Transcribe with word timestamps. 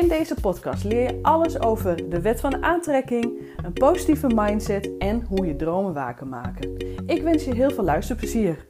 In 0.00 0.08
deze 0.08 0.34
podcast 0.34 0.84
leer 0.84 1.02
je 1.02 1.18
alles 1.22 1.60
over 1.60 2.10
de 2.10 2.20
wet 2.20 2.40
van 2.40 2.62
aantrekking, 2.64 3.42
een 3.64 3.72
positieve 3.72 4.26
mindset 4.34 4.90
en 4.98 5.22
hoe 5.22 5.46
je 5.46 5.56
dromen 5.56 5.94
waar 5.94 6.14
kan 6.14 6.28
maken. 6.28 6.76
Ik 7.06 7.22
wens 7.22 7.44
je 7.44 7.54
heel 7.54 7.70
veel 7.70 7.84
luisterplezier. 7.84 8.66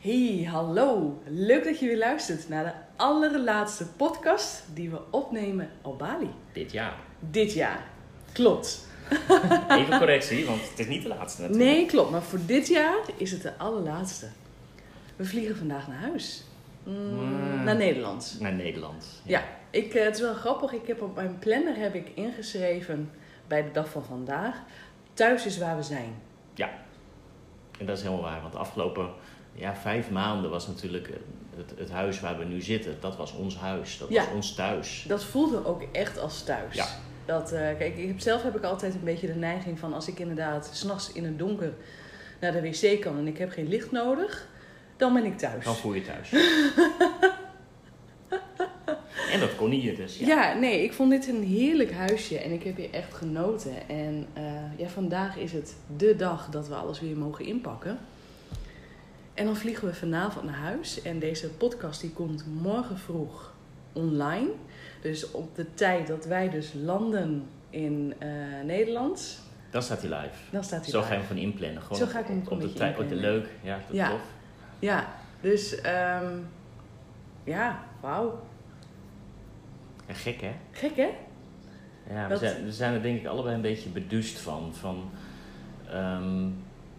Hey, 0.00 0.48
hallo. 0.50 1.18
Leuk 1.24 1.64
dat 1.64 1.78
je 1.78 1.86
weer 1.86 1.98
luistert 1.98 2.48
naar 2.48 2.64
de 2.64 3.02
allerlaatste 3.02 3.86
podcast 3.86 4.64
die 4.74 4.90
we 4.90 4.98
opnemen 5.10 5.70
op 5.82 5.98
Bali. 5.98 6.30
Dit 6.52 6.72
jaar. 6.72 6.96
Dit 7.18 7.52
jaar. 7.52 7.86
Klopt. 8.32 8.86
Even 9.68 9.98
correctie, 9.98 10.46
want 10.46 10.60
het 10.70 10.78
is 10.78 10.86
niet 10.86 11.02
de 11.02 11.08
laatste 11.08 11.42
natuurlijk. 11.42 11.70
Nee, 11.70 11.86
klopt. 11.86 12.10
Maar 12.10 12.22
voor 12.22 12.40
dit 12.46 12.68
jaar 12.68 13.00
is 13.16 13.30
het 13.30 13.42
de 13.42 13.58
allerlaatste. 13.58 14.26
We 15.16 15.24
vliegen 15.24 15.56
vandaag 15.56 15.88
naar 15.88 15.98
huis. 16.00 16.42
Mm, 16.82 16.94
Mm. 16.94 17.64
Naar 17.64 17.76
Nederland. 17.76 18.36
Naar 18.40 18.52
Nederland. 18.52 19.06
Ja, 19.24 19.42
ik, 19.70 19.94
eh, 19.94 20.04
het 20.04 20.14
is 20.14 20.20
wel 20.20 20.34
grappig. 20.34 20.72
Ik 20.72 20.86
heb 20.86 21.02
op 21.02 21.14
mijn 21.14 21.38
planner 21.38 21.76
heb 21.76 21.94
ik 21.94 22.08
ingeschreven 22.14 23.10
bij 23.46 23.62
de 23.62 23.70
dag 23.72 23.88
van 23.88 24.04
vandaag. 24.04 24.56
Thuis 25.14 25.46
is 25.46 25.58
waar 25.58 25.76
we 25.76 25.82
zijn. 25.82 26.14
Ja. 26.54 26.70
En 27.78 27.86
dat 27.86 27.96
is 27.96 28.02
helemaal 28.02 28.24
waar, 28.24 28.40
want 28.40 28.52
de 28.52 28.58
afgelopen 28.58 29.10
ja, 29.52 29.74
vijf 29.76 30.10
maanden 30.10 30.50
was 30.50 30.66
natuurlijk 30.66 31.10
het, 31.56 31.72
het 31.78 31.90
huis 31.90 32.20
waar 32.20 32.38
we 32.38 32.44
nu 32.44 32.60
zitten. 32.60 32.96
Dat 33.00 33.16
was 33.16 33.32
ons 33.32 33.56
huis, 33.56 33.98
dat 33.98 34.08
Ja. 34.08 34.24
was 34.24 34.34
ons 34.34 34.54
thuis. 34.54 35.04
Dat 35.08 35.24
voelde 35.24 35.64
ook 35.66 35.82
echt 35.92 36.18
als 36.18 36.42
thuis. 36.42 36.74
Ja. 36.74 36.86
Dat, 37.24 37.52
eh, 37.52 37.60
kijk, 37.60 37.96
ik 37.98 38.06
heb, 38.08 38.20
zelf 38.20 38.42
heb 38.42 38.56
ik 38.56 38.62
altijd 38.64 38.94
een 38.94 39.04
beetje 39.04 39.26
de 39.26 39.34
neiging 39.34 39.78
van 39.78 39.92
als 39.94 40.08
ik 40.08 40.18
inderdaad 40.18 40.70
s'nachts 40.72 41.12
in 41.12 41.24
het 41.24 41.38
donker 41.38 41.72
naar 42.40 42.52
de 42.52 42.60
wc 42.60 43.00
kan 43.00 43.18
en 43.18 43.26
ik 43.26 43.38
heb 43.38 43.50
geen 43.50 43.68
licht 43.68 43.90
nodig, 43.90 44.48
dan 44.96 45.14
ben 45.14 45.24
ik 45.24 45.38
thuis. 45.38 45.64
Dan 45.64 45.74
voel 45.76 45.94
je 45.94 46.02
thuis. 46.02 46.32
en 49.32 49.40
dat 49.40 49.56
kon 49.56 49.70
hier 49.70 49.96
dus. 49.96 50.18
Ja. 50.18 50.26
Ja, 50.26 50.58
nee, 50.58 50.82
ik 50.82 50.92
vond 50.92 51.10
dit 51.10 51.28
een 51.28 51.42
heerlijk 51.42 51.92
huisje 51.92 52.38
en 52.38 52.50
ik 52.52 52.62
heb 52.62 52.76
hier 52.76 52.90
echt 52.92 53.14
genoten. 53.14 53.88
En 53.88 54.26
eh, 54.32 54.44
ja, 54.76 54.88
vandaag 54.88 55.36
is 55.36 55.52
het 55.52 55.76
de 55.96 56.16
dag 56.16 56.48
dat 56.50 56.68
we 56.68 56.74
alles 56.74 57.00
weer 57.00 57.16
mogen 57.16 57.44
inpakken. 57.44 57.98
En 59.34 59.44
dan 59.44 59.56
vliegen 59.56 59.88
we 59.88 59.94
vanavond 59.94 60.44
naar 60.44 60.54
huis. 60.54 61.02
En 61.02 61.18
deze 61.18 61.48
podcast 61.50 62.00
die 62.00 62.10
komt 62.10 62.44
morgen 62.62 62.98
vroeg 62.98 63.52
online. 63.92 64.48
Dus 65.02 65.30
op 65.30 65.56
de 65.56 65.74
tijd 65.74 66.06
dat 66.06 66.24
wij 66.24 66.50
dus 66.50 66.72
landen 66.82 67.44
in 67.70 68.14
eh, 68.18 68.28
Nederland, 68.64 69.40
Dan 69.70 69.82
staat 69.82 70.00
hij 70.02 70.10
live. 70.10 70.36
dan 70.50 70.64
staat 70.64 70.80
hij 70.80 70.90
Zo 70.90 70.96
live. 70.98 71.08
ga 71.08 71.14
je 71.14 71.20
hem 71.20 71.28
van 71.28 71.36
inplannen. 71.38 71.82
Gewoon 71.82 71.98
Zo 71.98 72.06
ga 72.06 72.18
ik 72.18 72.26
hem 72.26 72.42
op 72.48 72.60
de 72.60 72.72
tijd. 72.72 72.96
Leuk. 73.10 73.46
Ja, 73.62 73.76
dat 73.86 73.96
Ja. 73.96 74.10
tof. 74.10 74.20
Ja, 74.78 75.08
dus 75.40 75.80
ehm, 75.80 76.38
ja, 77.44 77.84
wauw. 78.00 78.40
Gek 80.08 80.40
hè? 80.40 80.52
Gek 80.70 80.96
hè? 80.96 81.08
Ja, 82.10 82.28
we 82.28 82.36
zijn, 82.36 82.64
we 82.64 82.72
zijn 82.72 82.94
er 82.94 83.02
denk 83.02 83.20
ik 83.20 83.26
allebei 83.26 83.54
een 83.54 83.60
beetje 83.60 83.88
beduust 83.88 84.38
van. 84.38 84.74
van 84.74 85.10
ehm, 85.90 86.44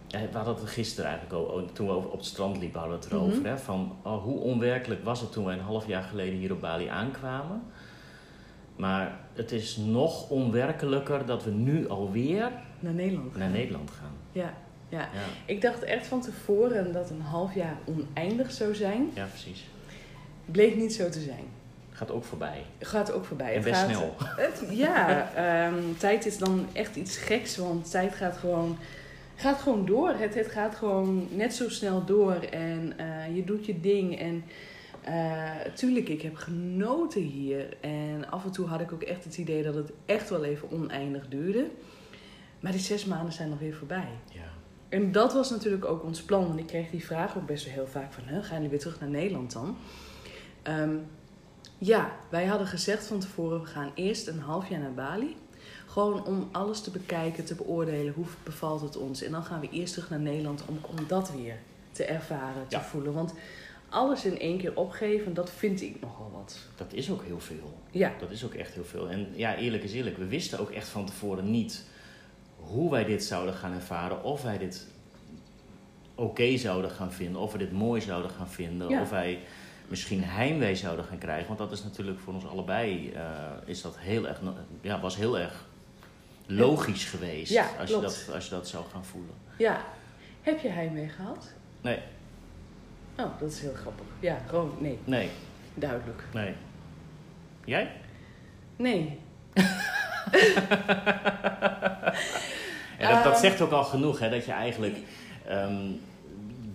ja, 0.06 0.20
we 0.30 0.36
hadden 0.36 0.54
het 0.54 0.62
er 0.62 0.68
gisteren 0.68 1.10
eigenlijk 1.10 1.38
al, 1.38 1.54
ook, 1.58 1.70
toen 1.70 1.86
we 1.86 1.94
op 1.94 2.12
het 2.12 2.24
strand 2.24 2.58
liepen, 2.58 2.80
hadden 2.80 2.98
we 2.98 3.04
het 3.04 3.14
erover. 3.14 3.38
Mhm. 3.38 3.46
hè, 3.46 3.58
van 3.58 3.96
oh, 4.02 4.22
hoe 4.22 4.38
onwerkelijk 4.40 5.04
was 5.04 5.20
het 5.20 5.32
toen 5.32 5.44
we 5.44 5.52
een 5.52 5.60
half 5.60 5.86
jaar 5.86 6.02
geleden 6.02 6.38
hier 6.38 6.52
op 6.52 6.60
Bali 6.60 6.86
aankwamen. 6.86 7.62
Maar 8.76 9.18
het 9.32 9.52
is 9.52 9.76
nog 9.76 10.30
onwerkelijker 10.30 11.26
dat 11.26 11.44
we 11.44 11.50
nu 11.50 11.88
alweer 11.88 12.50
Naar 12.78 12.92
Nederland. 12.92 13.36
naar 13.36 13.50
Nederland 13.50 13.90
gaan. 13.90 14.12
Ja, 14.32 14.54
ja. 14.88 14.98
Ja, 14.98 15.08
Ik 15.44 15.60
dacht 15.60 15.82
echt 15.82 16.06
van 16.06 16.20
tevoren 16.20 16.92
dat 16.92 17.10
een 17.10 17.20
half 17.20 17.54
jaar 17.54 17.76
oneindig 17.84 18.50
zou 18.52 18.74
zijn. 18.74 19.10
ja 19.14 19.24
precies. 19.24 19.66
Bleek 20.44 20.76
niet 20.76 20.94
zo 20.94 21.08
te 21.08 21.20
zijn. 21.20 21.44
Gaat 21.90 22.10
ook 22.10 22.24
voorbij. 22.24 22.62
Gaat 22.80 23.12
ook 23.12 23.24
voorbij. 23.24 23.48
En 23.48 23.54
Het 23.54 23.64
best 23.64 23.80
gaat, 23.80 23.88
snel. 23.88 24.14
Het, 24.18 24.62
ja, 24.70 25.30
ehm, 25.34 25.82
tijd 25.98 26.26
is 26.26 26.38
dan 26.38 26.66
echt 26.72 26.96
iets 26.96 27.16
geks, 27.16 27.56
want 27.56 27.90
tijd 27.90 28.14
gaat 28.14 28.36
gewoon, 28.36 28.78
gaat 29.34 29.60
gewoon 29.60 29.86
door. 29.86 30.08
Het, 30.10 30.34
het 30.34 30.48
gaat 30.48 30.74
gewoon 30.74 31.28
net 31.30 31.54
zo 31.54 31.68
snel 31.68 32.04
door 32.04 32.34
en 32.34 32.92
eh, 32.96 33.36
je 33.36 33.44
doet 33.44 33.66
je 33.66 33.80
ding. 33.80 34.18
En 34.18 34.44
eh, 35.04 35.50
tuurlijk, 35.74 36.08
ik 36.08 36.22
heb 36.22 36.36
genoten 36.36 37.22
hier. 37.22 37.76
En 37.80 38.30
af 38.30 38.44
en 38.44 38.50
toe 38.50 38.66
had 38.66 38.80
ik 38.80 38.92
ook 38.92 39.02
echt 39.02 39.24
het 39.24 39.38
idee 39.38 39.62
dat 39.62 39.74
het 39.74 39.90
echt 40.06 40.30
wel 40.30 40.44
even 40.44 40.70
oneindig 40.70 41.28
duurde. 41.28 41.66
Maar 42.60 42.72
die 42.72 42.80
zes 42.80 43.04
maanden 43.04 43.32
zijn 43.32 43.50
alweer 43.50 43.74
voorbij. 43.74 44.08
Ja. 44.32 44.40
En 44.88 45.12
dat 45.12 45.32
was 45.32 45.50
natuurlijk 45.50 45.84
ook 45.84 46.02
ons 46.04 46.22
plan. 46.22 46.46
Want 46.46 46.58
ik 46.58 46.66
kreeg 46.66 46.90
die 46.90 47.04
vraag 47.04 47.36
ook 47.36 47.46
best 47.46 47.64
wel 47.64 47.74
heel 47.74 47.86
vaak 47.86 48.12
van... 48.12 48.22
Gaan 48.42 48.54
jullie 48.54 48.68
weer 48.68 48.78
terug 48.78 49.00
naar 49.00 49.08
Nederland 49.08 49.52
dan? 49.52 49.76
Ehm, 50.62 50.96
ja, 51.78 52.12
wij 52.28 52.46
hadden 52.46 52.66
gezegd 52.66 53.06
van 53.06 53.18
tevoren... 53.18 53.60
we 53.60 53.66
gaan 53.66 53.92
eerst 53.94 54.26
een 54.26 54.40
half 54.40 54.68
jaar 54.68 54.80
naar 54.80 54.94
Bali. 54.94 55.36
Gewoon 55.86 56.24
om 56.24 56.48
alles 56.52 56.80
te 56.80 56.90
bekijken, 56.90 57.44
te 57.44 57.54
beoordelen. 57.54 58.12
Hoe 58.14 58.24
bevalt 58.44 58.80
het 58.80 58.96
ons? 58.96 59.22
En 59.22 59.32
dan 59.32 59.44
gaan 59.44 59.60
we 59.60 59.68
eerst 59.70 59.92
terug 59.94 60.10
naar 60.10 60.20
Nederland... 60.20 60.62
om, 60.66 60.78
om 60.82 61.06
dat 61.06 61.32
weer 61.32 61.56
te 61.92 62.04
ervaren, 62.04 62.68
te 62.68 62.76
Ja. 62.76 62.82
voelen. 62.82 63.12
Want 63.12 63.34
alles 63.88 64.24
in 64.24 64.38
één 64.38 64.58
keer 64.58 64.76
opgeven, 64.76 65.34
dat 65.34 65.50
vind 65.50 65.80
ik 65.82 66.00
nogal 66.00 66.30
wat. 66.32 66.58
Dat 66.76 66.92
is 66.92 67.10
ook 67.10 67.24
heel 67.24 67.40
veel. 67.40 67.74
Ja, 67.90 68.12
Dat 68.20 68.30
is 68.30 68.44
ook 68.44 68.54
echt 68.54 68.74
heel 68.74 68.84
veel. 68.84 69.08
En 69.08 69.26
ja, 69.34 69.56
eerlijk 69.56 69.82
is 69.82 69.92
eerlijk, 69.92 70.16
we 70.16 70.26
wisten 70.26 70.58
ook 70.58 70.70
echt 70.70 70.88
van 70.88 71.06
tevoren 71.06 71.50
niet 71.50 71.84
hoe 72.68 72.90
wij 72.90 73.04
dit 73.04 73.24
zouden 73.24 73.54
gaan 73.54 73.72
ervaren. 73.72 74.22
Of 74.22 74.42
wij 74.42 74.58
dit 74.58 74.86
oké 76.14 76.56
zouden 76.56 76.90
gaan 76.90 77.12
vinden, 77.12 77.40
of 77.40 77.52
we 77.52 77.58
dit 77.58 77.72
mooi 77.72 78.00
zouden 78.00 78.30
gaan 78.30 78.48
vinden. 78.50 78.88
Ja. 78.88 79.00
Of 79.00 79.10
wij 79.10 79.40
misschien 79.88 80.24
heimwee 80.24 80.76
zouden 80.76 81.04
gaan 81.04 81.18
krijgen. 81.18 81.46
Want 81.46 81.58
dat 81.58 81.72
is 81.72 81.84
natuurlijk 81.84 82.18
voor 82.18 82.34
ons 82.34 82.46
allebei, 82.46 83.12
eh, 83.12 83.22
is 83.64 83.82
dat 83.82 83.98
heel 83.98 84.28
erg, 84.28 84.40
ja, 84.80 85.00
was 85.00 85.16
heel 85.16 85.38
erg 85.38 85.66
logisch 86.46 87.04
geweest. 87.04 87.52
Ja, 87.52 87.66
als, 87.80 87.90
je 87.90 88.00
dat, 88.00 88.30
als 88.34 88.44
je 88.44 88.50
dat 88.50 88.68
zou 88.68 88.84
gaan 88.92 89.04
voelen. 89.04 89.34
ja. 89.58 89.80
Heb 90.42 90.60
je 90.60 90.68
heimwee 90.68 91.08
gehad? 91.08 91.52
Nee, 91.80 91.98
Oh, 93.16 93.40
dat 93.40 93.50
is 93.52 93.60
heel 93.60 93.74
grappig. 93.74 94.06
Ja, 94.20 94.38
gewoon 94.46 94.74
nee, 94.80 94.98
nee, 95.04 95.30
duidelijk. 95.74 96.22
nee. 96.32 96.54
Jij? 97.64 97.92
Nee, 98.76 99.18
Ja, 102.98 103.10
dat, 103.14 103.24
dat 103.24 103.32
Ehm. 103.32 103.40
zegt 103.42 103.60
ook 103.60 103.70
al 103.72 103.84
genoeg, 103.84 104.18
hè, 104.18 104.30
dat 104.30 104.44
je 104.44 104.52
eigenlijk 104.52 104.96
ehm, 105.46 105.76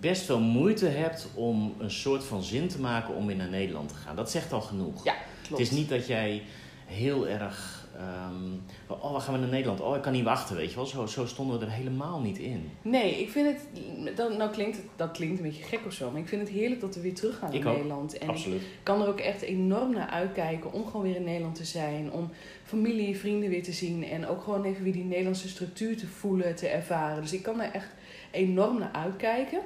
best 0.00 0.22
veel 0.22 0.40
moeite 0.40 0.86
hebt 0.86 1.28
om 1.34 1.74
een 1.78 1.90
soort 1.90 2.24
van 2.24 2.42
zin 2.42 2.68
te 2.68 2.80
maken 2.80 3.14
om 3.14 3.26
weer 3.26 3.36
naar 3.36 3.48
Nederland 3.48 3.88
te 3.88 3.94
gaan. 3.94 4.16
Dat 4.16 4.30
zegt 4.30 4.52
al 4.52 4.60
genoeg. 4.60 5.04
Ja, 5.04 5.14
klopt. 5.42 5.62
Het 5.62 5.70
is 5.72 5.76
niet 5.78 5.88
dat 5.88 6.06
jij 6.06 6.42
heel 6.86 7.28
erg. 7.28 7.83
Ehm, 7.98 9.00
oh, 9.02 9.14
we 9.14 9.20
gaan 9.20 9.34
we 9.34 9.40
naar 9.40 9.48
Nederland? 9.48 9.80
Oh, 9.80 9.96
ik 9.96 10.02
kan 10.02 10.12
niet 10.12 10.24
wachten, 10.24 10.56
weet 10.56 10.70
je 10.70 10.76
wel. 10.76 10.86
Zo, 10.86 11.06
zo 11.06 11.26
stonden 11.26 11.58
we 11.58 11.64
er 11.64 11.70
helemaal 11.70 12.20
niet 12.20 12.38
in. 12.38 12.70
Nee, 12.82 13.20
ik 13.20 13.30
vind 13.30 13.46
het. 13.46 14.16
Dat, 14.16 14.36
nou 14.36 14.50
klinkt 14.50 14.76
het, 14.76 14.86
dat 14.96 15.10
klinkt 15.10 15.38
een 15.38 15.44
beetje 15.44 15.62
gek 15.62 15.80
of 15.86 15.92
zo. 15.92 16.10
Maar 16.10 16.20
ik 16.20 16.28
vind 16.28 16.40
het 16.40 16.50
heerlijk 16.50 16.80
dat 16.80 16.94
we 16.94 17.00
weer 17.00 17.14
terug 17.14 17.38
gaan 17.38 17.52
naar. 17.52 17.72
Nederland. 17.72 18.18
En 18.18 18.28
Absoluut. 18.28 18.60
ik 18.60 18.68
kan 18.82 19.02
er 19.02 19.08
ook 19.08 19.20
echt 19.20 19.42
enorm 19.42 19.92
naar 19.92 20.08
uitkijken 20.08 20.72
om 20.72 20.86
gewoon 20.86 21.02
weer 21.02 21.16
in 21.16 21.24
Nederland 21.24 21.54
te 21.54 21.64
zijn. 21.64 22.12
Om 22.12 22.30
familie, 22.64 23.18
vrienden 23.18 23.50
weer 23.50 23.62
te 23.62 23.72
zien. 23.72 24.04
En 24.04 24.26
ook 24.26 24.42
gewoon 24.42 24.64
even 24.64 24.84
weer 24.84 24.92
die 24.92 25.04
Nederlandse 25.04 25.48
structuur 25.48 25.96
te 25.96 26.06
voelen, 26.06 26.54
te 26.54 26.68
ervaren. 26.68 27.22
Dus 27.22 27.32
ik 27.32 27.42
kan 27.42 27.60
er 27.60 27.70
echt 27.72 27.88
enorm 28.30 28.78
naar 28.78 28.92
uitkijken. 28.92 29.60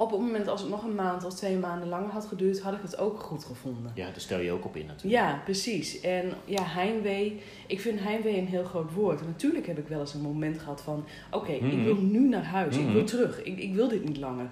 Op 0.00 0.10
het 0.10 0.20
moment 0.20 0.48
als 0.48 0.60
het 0.60 0.70
nog 0.70 0.84
een 0.84 0.94
maand 0.94 1.24
of 1.24 1.34
twee 1.34 1.56
maanden 1.56 1.88
langer 1.88 2.10
had 2.10 2.26
geduurd, 2.26 2.60
had 2.60 2.72
ik 2.74 2.82
het 2.82 2.98
ook 2.98 3.20
goed 3.20 3.44
gevonden. 3.44 3.92
Ja, 3.94 4.04
daar 4.04 4.20
stel 4.20 4.38
je 4.40 4.52
ook 4.52 4.64
op 4.64 4.76
in 4.76 4.86
natuurlijk. 4.86 5.22
Ja, 5.22 5.40
precies. 5.44 6.00
En 6.00 6.32
ja, 6.44 6.62
heimwee. 6.64 7.40
Ik 7.66 7.80
vind 7.80 8.00
heimwee 8.00 8.36
een 8.38 8.46
heel 8.46 8.64
groot 8.64 8.92
woord. 8.92 9.20
En 9.20 9.26
natuurlijk 9.26 9.66
heb 9.66 9.78
ik 9.78 9.88
wel 9.88 10.00
eens 10.00 10.14
een 10.14 10.20
moment 10.20 10.58
gehad 10.58 10.80
van... 10.82 11.04
Oké, 11.30 11.52
ik 11.52 11.60
Mhm. 11.62 11.82
wil 11.84 11.94
nu 11.96 12.28
naar 12.28 12.44
huis. 12.44 12.76
Ik 12.76 12.84
wil 12.86 12.94
Mhm. 12.94 13.04
terug. 13.04 13.42
Ik, 13.42 13.58
ik 13.58 13.74
wil 13.74 13.88
dit 13.88 14.04
niet 14.04 14.16
langer. 14.16 14.50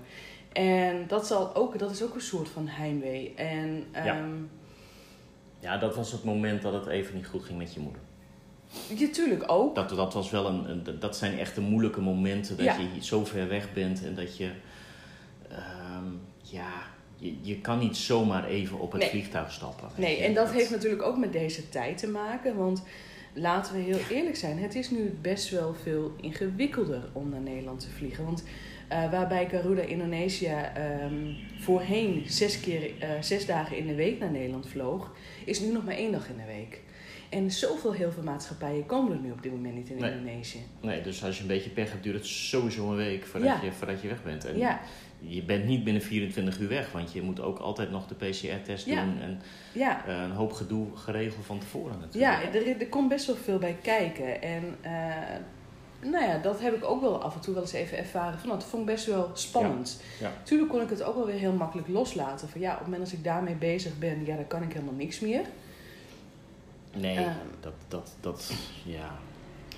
En 0.53 1.05
dat, 1.07 1.27
zal 1.27 1.55
ook, 1.55 1.79
dat 1.79 1.91
is 1.91 2.03
ook 2.03 2.15
een 2.15 2.21
soort 2.21 2.49
van 2.49 2.67
heimwee. 2.69 3.35
En 3.35 3.85
Ja. 3.93 4.05
ehm, 4.05 4.31
Ja, 5.61 5.79
dat 5.79 5.97
was 5.97 6.13
het 6.13 6.25
moment 6.25 6.63
dat 6.63 6.73
het 6.73 6.87
even 6.87 7.15
niet 7.15 7.27
goed 7.27 7.45
ging 7.45 7.59
met 7.59 7.75
je 7.75 7.81
moeder. 7.81 8.01
ja, 8.97 9.09
tuurlijk 9.13 9.45
ook. 9.47 9.75
Dat, 9.75 9.89
dat, 9.89 10.15
was 10.15 10.31
wel 10.31 10.47
een, 10.47 10.71
een- 10.71 10.99
dat 11.01 11.17
zijn 11.17 11.39
echt 11.39 11.55
de 11.55 11.61
moeilijke 11.61 12.01
momenten 12.01 12.57
dat 12.57 12.65
Ja. 12.67 12.77
je 12.95 13.05
zo 13.05 13.25
ver 13.25 13.49
weg 13.49 13.73
bent 13.73 14.05
en 14.05 14.15
dat 14.15 14.37
je, 14.37 14.51
ja, 16.51 16.73
je, 17.17 17.35
je 17.41 17.61
kan 17.61 17.79
niet 17.79 17.97
zomaar 17.97 18.45
even 18.47 18.79
op 18.79 18.93
het 18.93 19.01
Nee. 19.01 19.11
vliegtuig 19.11 19.53
stappen. 19.53 19.89
Nee, 19.95 20.17
je. 20.19 20.25
en 20.25 20.35
dat 20.35 20.53
heeft 20.53 20.71
natuurlijk 20.71 21.03
ook 21.03 21.17
met 21.17 21.33
deze 21.33 21.69
tijd 21.69 21.99
te 21.99 22.09
maken. 22.09 22.57
Want 22.57 22.83
laten 23.33 23.75
we 23.75 23.81
heel 23.81 23.99
eerlijk 24.11 24.37
zijn, 24.37 24.59
het 24.59 24.75
is 24.75 24.91
nu 24.91 25.15
best 25.21 25.51
wel 25.51 25.75
veel 25.83 26.13
ingewikkelder 26.21 27.03
om 27.13 27.29
naar 27.29 27.41
Nederland 27.41 27.81
te 27.81 27.91
vliegen. 27.91 28.25
Want 28.25 28.45
eh, 28.89 29.11
waarbij 29.11 29.49
Garuda 29.49 29.83
Indonesia 29.83 30.75
ehm, 30.75 31.33
voorheen 31.59 32.23
zes, 32.27 32.61
keer, 32.61 32.91
eh, 32.99 33.11
zes 33.21 33.47
dagen 33.47 33.77
in 33.77 33.87
de 33.87 33.95
week 33.95 34.19
naar 34.19 34.31
Nederland 34.31 34.69
vloog, 34.69 35.13
is 35.45 35.61
nu 35.61 35.73
nog 35.73 35.85
maar 35.85 35.95
één 35.97 36.13
dag 36.13 36.29
in 36.29 36.37
de 36.37 36.53
week. 36.53 36.81
En 37.29 37.51
zoveel 37.51 37.93
heel 37.93 38.13
veel 38.13 38.23
maatschappijen 38.23 38.87
komen 38.87 39.13
er 39.13 39.19
nu 39.19 39.31
op 39.31 39.43
dit 39.43 39.53
moment 39.53 39.75
niet 39.75 39.89
in 39.91 39.97
Nee. 39.97 40.11
Indonesië. 40.13 40.59
Nee, 40.81 41.03
dus 41.03 41.25
als 41.25 41.37
je 41.37 41.43
een 41.43 41.49
beetje 41.49 41.71
pech 41.71 41.91
hebt, 41.91 42.03
duurt 42.03 42.17
het 42.17 42.27
sowieso 42.27 42.91
een 42.91 42.97
week 42.97 43.27
voordat, 43.27 43.49
Ja. 43.49 43.61
je, 43.65 43.73
voordat 43.73 44.03
je 44.03 44.09
weg 44.09 44.23
bent. 44.23 44.45
En 44.45 44.59
Ja, 44.59 44.81
je 45.21 45.43
bent 45.43 45.65
niet 45.65 45.85
binnen 45.85 46.03
24 46.03 46.59
uur 46.59 46.69
weg, 46.69 46.93
want 46.93 47.13
je 47.13 47.23
moet 47.23 47.41
ook 47.41 47.59
altijd 47.59 47.91
nog 47.91 48.07
de 48.07 48.15
PCR-test 48.15 48.87
Ja. 48.87 49.05
doen. 49.05 49.21
En 49.21 49.41
ja. 49.73 50.07
eh, 50.07 50.23
een 50.23 50.31
hoop 50.31 50.53
gedoe 50.53 50.97
geregeld 50.97 51.45
van 51.47 51.59
tevoren 51.59 51.99
natuurlijk. 52.01 52.43
Ja, 52.43 52.53
er, 52.61 52.81
er 52.81 52.89
komt 52.89 53.09
best 53.09 53.27
wel 53.27 53.37
veel 53.37 53.59
bij 53.59 53.77
kijken. 53.83 54.43
En 54.43 54.77
eh, 54.81 56.09
nou 56.11 56.25
ja, 56.25 56.39
dat 56.39 56.61
heb 56.61 56.75
ik 56.75 56.85
ook 56.85 57.01
wel 57.01 57.23
af 57.23 57.35
en 57.35 57.41
toe 57.41 57.55
wel 57.55 57.63
eens 57.63 57.73
even 57.73 57.99
ervaren. 57.99 58.39
Van, 58.39 58.49
dat 58.49 58.65
vond 58.65 58.89
ik 58.89 58.95
best 58.95 59.07
wel 59.07 59.31
spannend. 59.35 60.03
Ja. 60.21 60.33
Tuurlijk 60.43 60.71
kon 60.71 60.81
ik 60.83 60.91
het 60.91 61.03
ook 61.03 61.15
wel 61.15 61.27
weer 61.27 61.39
heel 61.39 61.53
makkelijk 61.53 61.89
loslaten. 61.89 62.49
Van 62.49 62.61
ja, 62.61 62.71
op 62.73 62.77
het 62.79 62.85
moment 62.87 63.03
als 63.05 63.13
ik 63.19 63.25
daarmee 63.25 63.55
bezig 63.55 63.99
ben, 63.99 64.25
ja, 64.25 64.37
dan 64.37 64.47
kan 64.47 64.63
ik 64.63 64.73
helemaal 64.73 64.95
niks 64.95 65.21
meer. 65.21 65.43
Nee, 66.97 67.17
Ehm. 67.17 67.29
dat, 67.61 67.73
dat, 67.89 68.17
dat, 68.21 68.53
ja. 68.85 69.19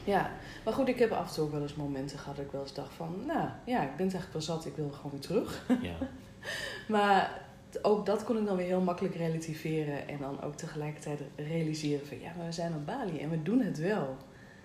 Ja, 0.05 0.31
maar 0.65 0.75
goed, 0.75 0.89
ik 0.89 0.99
heb 0.99 1.11
af 1.11 1.29
en 1.29 1.35
toe 1.35 1.45
ook 1.45 1.53
wel 1.53 1.63
eens 1.63 1.75
momenten 1.75 2.19
gehad 2.19 2.37
dat 2.37 2.45
ik 2.45 2.51
wel 2.53 2.61
eens 2.61 2.75
dacht 2.75 2.95
van... 2.95 3.23
Nou 3.27 3.49
ja, 3.65 3.83
ik 3.83 3.97
ben 3.97 4.07
het 4.07 4.15
eigenlijk 4.15 4.33
wel 4.33 4.43
zat, 4.43 4.67
ik 4.67 4.77
wil 4.77 4.91
gewoon 4.91 5.11
weer 5.11 5.21
terug. 5.21 5.67
ja. 5.83 5.95
Maar 6.89 7.43
ook 7.83 8.07
dat 8.07 8.25
kon 8.25 8.39
ik 8.39 8.47
dan 8.47 8.57
weer 8.57 8.67
heel 8.67 8.81
makkelijk 8.81 9.15
relativeren. 9.15 10.09
En 10.09 10.19
dan 10.19 10.43
ook 10.43 10.55
tegelijkertijd 10.55 11.21
realiseren 11.37 12.07
van... 12.07 12.21
Ja, 12.21 12.33
maar 12.37 12.47
we 12.47 12.53
zijn 12.53 12.75
op 12.75 12.87
Bali 12.87 13.19
en 13.19 13.31
we 13.31 13.43
doen 13.43 13.61
het 13.61 13.79
wel. 13.79 14.17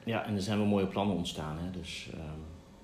Ja, 0.04 0.26
en 0.26 0.36
er 0.36 0.42
zijn 0.42 0.58
wel 0.58 0.68
mooie 0.68 0.88
plannen 0.88 1.16
ontstaan, 1.16 1.58
hè. 1.58 1.72
Dus, 1.72 2.10
ehm 2.14 2.40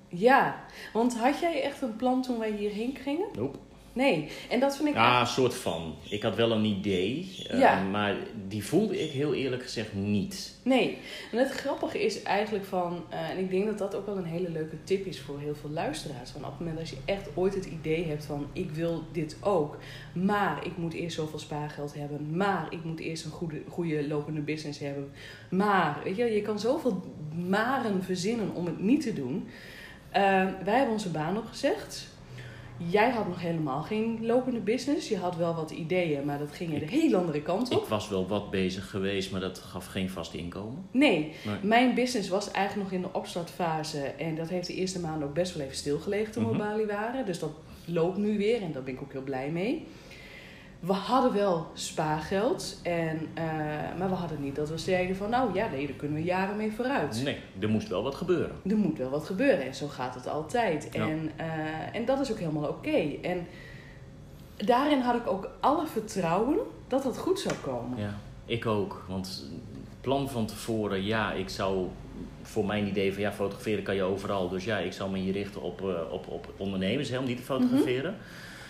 Ja, 0.08 0.64
want 0.94 1.18
had 1.18 1.40
jij 1.40 1.64
echt 1.64 1.82
een 1.82 1.96
plan 1.96 2.22
toen 2.22 2.40
wij 2.40 2.52
hierheen 2.52 2.96
gingen? 2.96 3.28
nope. 3.36 3.58
Nee, 3.94 4.30
en 4.50 4.60
dat 4.60 4.76
vind 4.76 4.90
ik... 4.90 4.96
Ja, 4.96 5.20
een 5.20 5.28
soort 5.28 5.54
van. 5.54 5.96
Ik 6.10 6.22
had 6.24 6.36
wel 6.36 6.52
een 6.52 6.66
idee, 6.66 7.46
eh, 7.50 7.90
maar 7.90 8.16
die 8.48 8.66
voelde 8.66 9.04
ik 9.04 9.12
heel 9.12 9.34
eerlijk 9.34 9.64
gezegd 9.64 9.94
niet. 9.94 10.56
Nee, 10.64 10.98
en 11.32 11.38
het 11.38 11.52
grappige 11.52 12.04
is 12.04 12.24
eigenlijk 12.24 12.66
van, 12.66 13.04
eh, 13.10 13.30
en 13.30 13.38
ik 13.38 13.50
denk 13.50 13.66
dat 13.66 13.78
dat 13.78 13.96
ook 13.96 14.06
wel 14.06 14.18
een 14.18 14.26
hele 14.26 14.50
leuke 14.50 14.84
tip 14.84 15.06
is 15.06 15.20
voor 15.20 15.40
heel 15.40 15.56
veel 15.56 15.70
luisteraars. 15.70 16.30
Van 16.30 16.46
op 16.46 16.50
het 16.50 16.60
moment 16.60 16.78
dat 16.78 16.90
je 16.90 16.98
echt 17.06 17.30
ooit 17.34 17.56
het 17.56 17.66
idee 17.66 18.06
hebt 18.06 18.26
van 18.26 18.48
ik 18.54 18.72
wil 18.72 19.04
dit 19.12 19.38
ook, 19.42 19.78
maar 20.14 20.66
ik 20.66 20.78
moet 20.78 20.94
eerst 20.94 21.16
zoveel 21.16 21.40
spaargeld 21.40 21.94
hebben, 21.94 22.38
maar 22.38 22.68
ik 22.70 22.84
moet 22.84 23.00
eerst 23.00 23.26
een 23.26 23.32
goede, 23.32 23.62
goede 23.70 24.08
lopende 24.08 24.42
business 24.42 24.80
hebben, 24.80 25.12
maar, 25.50 26.00
weet 26.04 26.16
je, 26.16 26.26
je 26.26 26.42
kan 26.42 26.60
zoveel 26.60 27.02
maren 27.48 28.04
verzinnen 28.04 28.54
om 28.54 28.66
het 28.66 28.82
niet 28.82 29.02
te 29.02 29.14
doen. 29.14 29.48
Eh, 30.10 30.22
wij 30.64 30.76
hebben 30.76 30.94
onze 30.94 31.10
baan 31.10 31.38
opgezegd. 31.38 32.10
Jij 32.90 33.10
had 33.10 33.28
nog 33.28 33.42
helemaal 33.42 33.82
geen 33.82 34.26
lopende 34.26 34.60
business. 34.60 35.10
Je 35.10 35.18
had 35.18 35.36
wel 35.36 35.54
wat 35.56 35.72
ideeën, 35.72 36.26
maar 36.26 36.40
dat 36.40 36.52
ging 36.52 36.74
je 36.74 36.80
de 36.80 36.86
hele 36.86 37.18
andere 37.18 37.42
kant 37.42 37.76
op. 37.76 37.82
Ik 37.82 37.88
was 37.88 38.10
wel 38.10 38.28
wat 38.28 38.50
bezig 38.52 38.90
geweest, 38.90 39.32
maar 39.32 39.40
dat 39.42 39.58
gaf 39.60 39.86
geen 39.86 40.10
vast 40.10 40.34
inkomen. 40.34 40.86
Nee, 40.92 41.32
Nee. 41.46 41.56
mijn 41.62 41.94
business 41.96 42.30
was 42.30 42.52
eigenlijk 42.52 42.90
nog 42.90 43.00
in 43.00 43.08
de 43.12 43.18
opstartfase. 43.18 44.00
En 44.00 44.36
dat 44.36 44.50
heeft 44.50 44.68
de 44.68 44.74
eerste 44.76 45.00
maanden 45.00 45.28
ook 45.28 45.34
best 45.34 45.54
wel 45.56 45.64
even 45.66 45.78
stilgelegen 45.78 46.32
toen 46.34 46.44
we 46.44 46.50
op 46.50 46.56
Mhm. 46.58 46.68
Bali 46.68 46.86
waren. 46.86 47.26
Dus 47.26 47.40
dat 47.40 47.52
loopt 47.86 48.18
nu 48.18 48.38
weer 48.38 48.62
en 48.62 48.72
daar 48.72 48.84
ben 48.84 48.94
ik 48.94 49.02
ook 49.02 49.12
heel 49.12 49.22
blij 49.24 49.50
mee. 49.50 49.86
We 50.82 50.94
hadden 50.94 51.34
wel 51.34 51.68
spaargeld, 51.74 52.80
en, 52.84 53.28
eh, 53.34 53.44
maar 53.98 54.10
we 54.10 54.16
hadden 54.16 54.42
niet 54.42 54.56
dat 54.56 54.70
we 54.70 54.78
zeiden 54.78 55.16
van... 55.16 55.30
nou 55.30 55.54
ja, 55.54 55.70
nee, 55.70 55.88
daar 55.88 55.96
kunnen 55.96 56.18
we 56.18 56.24
jaren 56.24 56.58
mee 56.58 56.72
vooruit. 56.72 57.22
Nee, 57.24 57.38
er 57.60 57.70
moest 57.70 57.88
wel 57.88 58.04
wat 58.04 58.16
gebeuren. 58.16 58.56
Er 58.68 58.78
moet 58.78 58.98
wel 58.98 59.10
wat 59.10 59.26
gebeuren 59.26 59.66
en 59.66 59.76
zo 59.76 59.88
gaat 59.88 60.16
het 60.16 60.28
altijd. 60.28 60.90
Ja. 60.92 61.08
En, 61.08 61.32
eh, 61.36 61.96
en 61.96 62.06
dat 62.06 62.20
is 62.20 62.32
ook 62.32 62.40
helemaal 62.40 62.70
oké. 62.70 63.16
En 63.22 63.48
daarin 64.58 65.00
had 65.00 65.16
ik 65.16 65.28
ook 65.28 65.50
alle 65.60 65.88
vertrouwen 65.88 66.58
dat 66.88 67.04
dat 67.04 67.18
goed 67.18 67.40
zou 67.40 67.56
komen. 67.56 68.00
Ja, 68.00 68.18
ik 68.46 68.66
ook. 68.66 69.06
Want 69.08 69.28
het 69.74 70.02
plan 70.02 70.30
van 70.30 70.46
tevoren, 70.46 71.04
ja, 71.04 71.32
ik 71.32 71.50
zou 71.50 71.88
voor 72.42 72.66
mijn 72.66 72.88
idee 72.88 73.14
van 73.14 73.22
ja, 73.22 73.32
fotograferen 73.32 73.84
kan 73.84 73.96
je 73.96 74.04
overal. 74.04 74.50
Dus 74.50 74.64
ja, 74.64 74.78
ik 74.78 74.94
zal 74.94 75.10
me 75.10 75.18
hier 75.18 75.34
richten 75.34 75.62
op, 75.62 75.82
eh, 75.82 76.12
op, 76.12 76.28
op 76.28 76.54
ondernemers 76.58 77.18
om 77.18 77.26
die 77.26 77.36
te 77.36 77.44
fotograferen. 77.44 78.16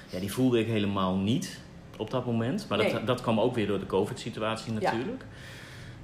Ja, 0.10 0.20
die 0.20 0.34
voelde 0.34 0.60
ik 0.60 0.68
helemaal 0.68 1.16
niet 1.16 1.60
op 1.98 2.10
dat 2.10 2.26
moment. 2.26 2.66
Maar 2.70 2.78
Nee. 2.78 2.92
dat, 2.92 3.08
dat 3.08 3.22
kwam 3.22 3.40
ook 3.40 3.56
weer 3.56 3.68
door 3.68 3.80
de 3.80 3.86
COVID-situatie 3.86 4.74
natuurlijk. 4.74 5.26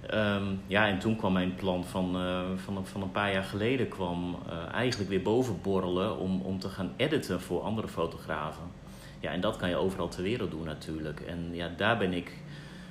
Ja. 0.09 0.39
ja, 0.67 0.87
en 0.87 0.99
toen 0.99 1.15
kwam 1.15 1.33
mijn 1.33 1.55
plan 1.55 1.85
van, 1.85 2.15
eh, 2.15 2.41
van, 2.55 2.85
van 2.85 3.01
een 3.01 3.11
paar 3.11 3.33
jaar 3.33 3.43
geleden 3.43 3.87
kwam 3.87 4.37
eh, 4.49 4.73
eigenlijk 4.73 5.09
weer 5.09 5.21
bovenborrelen 5.21 6.17
om, 6.17 6.41
om 6.41 6.59
te 6.59 6.69
gaan 6.69 6.93
editen 6.95 7.41
voor 7.41 7.61
andere 7.61 7.87
fotografen. 7.87 8.63
Ja, 9.19 9.31
en 9.31 9.41
dat 9.41 9.57
kan 9.57 9.69
je 9.69 9.75
overal 9.75 10.07
ter 10.07 10.23
wereld 10.23 10.51
doen 10.51 10.65
natuurlijk. 10.65 11.19
En 11.19 11.49
ja, 11.51 11.69
daar 11.77 11.97
ben 11.97 12.13
ik 12.13 12.31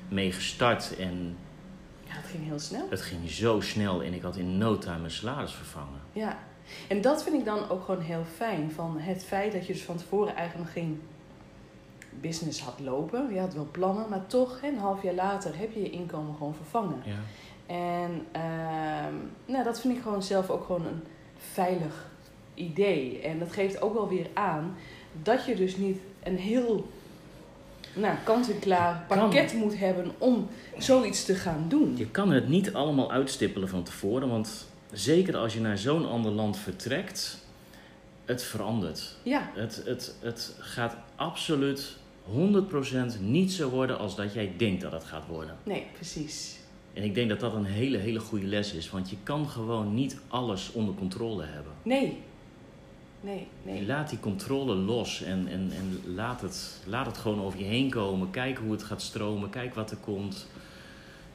mee 0.09 0.33
gestart 0.33 0.97
en 0.97 1.37
Ja, 2.07 2.13
het 2.15 2.27
ging 2.31 2.45
heel 2.45 2.59
snel. 2.59 2.87
het 2.91 3.03
ging 3.03 3.31
zo 3.31 3.61
snel 3.61 4.03
en 4.03 4.13
ik 4.15 4.23
had 4.23 4.37
in 4.37 4.59
no 4.59 4.79
time 4.79 4.99
mijn 4.99 5.11
salaris 5.11 5.53
vervangen. 5.53 6.01
Ja, 6.13 6.39
en 6.89 7.01
dat 7.01 7.23
vind 7.23 7.37
ik 7.37 7.45
dan 7.45 7.69
ook 7.69 7.85
gewoon 7.85 8.01
heel 8.01 8.25
fijn. 8.37 8.71
Van 8.71 8.99
het 8.99 9.25
feit 9.25 9.53
dat 9.53 9.67
je 9.67 9.73
dus 9.73 9.83
van 9.83 9.97
tevoren 9.97 10.35
eigenlijk 10.37 10.65
nog 10.65 10.73
geen 10.73 11.03
business 12.21 12.61
had 12.61 12.81
lopen. 12.81 13.33
Je 13.35 13.41
had 13.41 13.55
wel 13.55 13.69
plannen, 13.71 14.09
maar 14.09 14.27
toch 14.27 14.59
een 14.63 14.79
half 14.79 15.03
jaar 15.03 15.15
later 15.15 15.59
heb 15.59 15.73
je 15.73 15.83
je 15.83 15.91
inkomen 15.91 16.35
gewoon 16.37 16.55
vervangen. 16.55 17.03
Ja, 17.05 17.15
En 17.75 18.27
ehm, 18.33 19.15
nou, 19.47 19.65
dat 19.65 19.81
vind 19.81 19.97
ik 19.97 20.03
gewoon 20.03 20.23
zelf 20.23 20.51
ook 20.51 20.65
gewoon 20.65 20.87
een 20.87 21.03
veilig 21.53 22.07
idee. 22.55 23.21
En 23.21 23.39
dat 23.39 23.53
geeft 23.53 23.81
ook 23.83 23.95
wel 23.95 24.09
weer 24.09 24.27
aan 24.35 24.77
dat 25.23 25.45
je 25.45 25.55
dus 25.57 25.77
niet 25.77 25.99
een 26.23 26.39
heel 26.39 26.89
nou, 27.95 28.17
kant-en-klaar 28.25 29.05
Kan. 29.09 29.19
pakket 29.19 29.53
moet 29.55 29.79
hebben 29.79 30.11
om 30.19 30.49
zoiets 30.79 31.25
te 31.25 31.35
gaan 31.35 31.65
doen. 31.69 31.97
Je 31.97 32.11
kan 32.11 32.31
het 32.31 32.49
niet 32.49 32.75
allemaal 32.75 33.11
uitstippelen 33.13 33.69
van 33.69 33.83
tevoren, 33.83 34.29
want 34.29 34.67
zeker 34.93 35.37
als 35.37 35.55
je 35.55 35.61
naar 35.61 35.79
zo'n 35.79 36.09
ander 36.09 36.33
land 36.33 36.59
vertrekt, 36.59 37.39
het 38.25 38.43
verandert. 38.43 39.17
Ja, 39.23 39.51
Het, 39.55 39.83
het, 39.85 40.15
het 40.21 40.55
gaat 40.59 40.97
absoluut 41.17 41.97
100% 42.31 43.21
niet 43.21 43.53
zo 43.53 43.71
worden 43.71 43.99
als 43.99 44.17
dat 44.17 44.33
jij 44.35 44.53
denkt 44.57 44.83
dat 44.83 44.93
het 44.93 45.05
gaat 45.05 45.27
worden. 45.27 45.57
nee, 45.63 45.87
precies. 45.93 46.59
En 46.93 47.03
ik 47.03 47.15
denk 47.15 47.29
dat 47.29 47.41
dat 47.41 47.55
een 47.55 47.65
hele, 47.65 47.99
hele 47.99 48.21
goede 48.21 48.47
les 48.47 48.73
is, 48.73 48.91
want 48.91 49.11
je 49.11 49.17
kan 49.23 49.49
gewoon 49.49 49.95
niet 49.95 50.19
alles 50.29 50.73
onder 50.73 50.95
controle 50.95 51.45
hebben. 51.45 51.73
Nee. 51.83 52.23
Nee, 53.21 53.47
nee. 53.63 53.87
Laat 53.87 54.11
die 54.11 54.21
controle 54.21 54.75
los 54.75 55.23
en, 55.23 55.49
en, 55.49 55.73
en 55.73 56.15
laat, 56.15 56.41
het, 56.41 56.81
laat 56.87 57.07
het 57.07 57.19
gewoon 57.19 57.43
over 57.43 57.59
je 57.59 57.65
heen 57.65 57.91
komen. 57.91 58.31
Kijk 58.31 58.59
hoe 58.59 58.73
het 58.73 58.83
gaat 58.83 59.03
stromen, 59.03 59.51
kijk 59.51 59.75
wat 59.75 59.91
er 59.91 59.97
komt. 59.97 60.47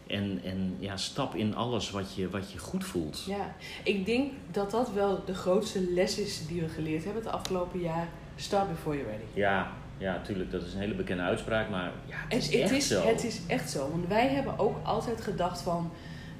En, 0.07 0.39
en 0.43 0.75
ja, 0.79 0.97
stap 0.97 1.35
in 1.35 1.55
alles 1.55 1.91
wat 1.91 2.15
je, 2.15 2.29
wat 2.29 2.51
je 2.51 2.57
goed 2.57 2.85
voelt. 2.85 3.23
Ja, 3.27 3.55
ik 3.83 4.05
denk 4.05 4.31
dat 4.51 4.71
dat 4.71 4.91
wel 4.93 5.23
de 5.25 5.33
grootste 5.33 5.91
les 5.91 6.19
is 6.19 6.47
die 6.47 6.61
we 6.61 6.67
geleerd 6.69 7.03
hebben 7.03 7.23
het 7.23 7.31
afgelopen 7.31 7.79
jaar. 7.79 8.09
Start 8.35 8.69
before 8.69 8.95
you're 8.95 9.11
ready. 9.11 9.25
Ja, 9.33 9.71
ja, 10.01 10.11
natuurlijk, 10.13 10.51
dat 10.51 10.61
is 10.63 10.73
een 10.73 10.79
hele 10.79 10.93
bekende 10.93 11.23
uitspraak, 11.23 11.69
maar 11.69 11.91
ja, 12.05 12.15
het 12.29 12.37
is 12.37 12.45
het, 12.45 12.61
echt 12.61 12.71
is, 12.71 12.87
zo. 12.87 13.07
het 13.07 13.23
is 13.23 13.41
echt 13.47 13.69
zo. 13.69 13.89
Want 13.89 14.07
wij 14.07 14.27
hebben 14.27 14.59
ook 14.59 14.85
altijd 14.85 15.21
gedacht 15.21 15.61
van... 15.61 15.91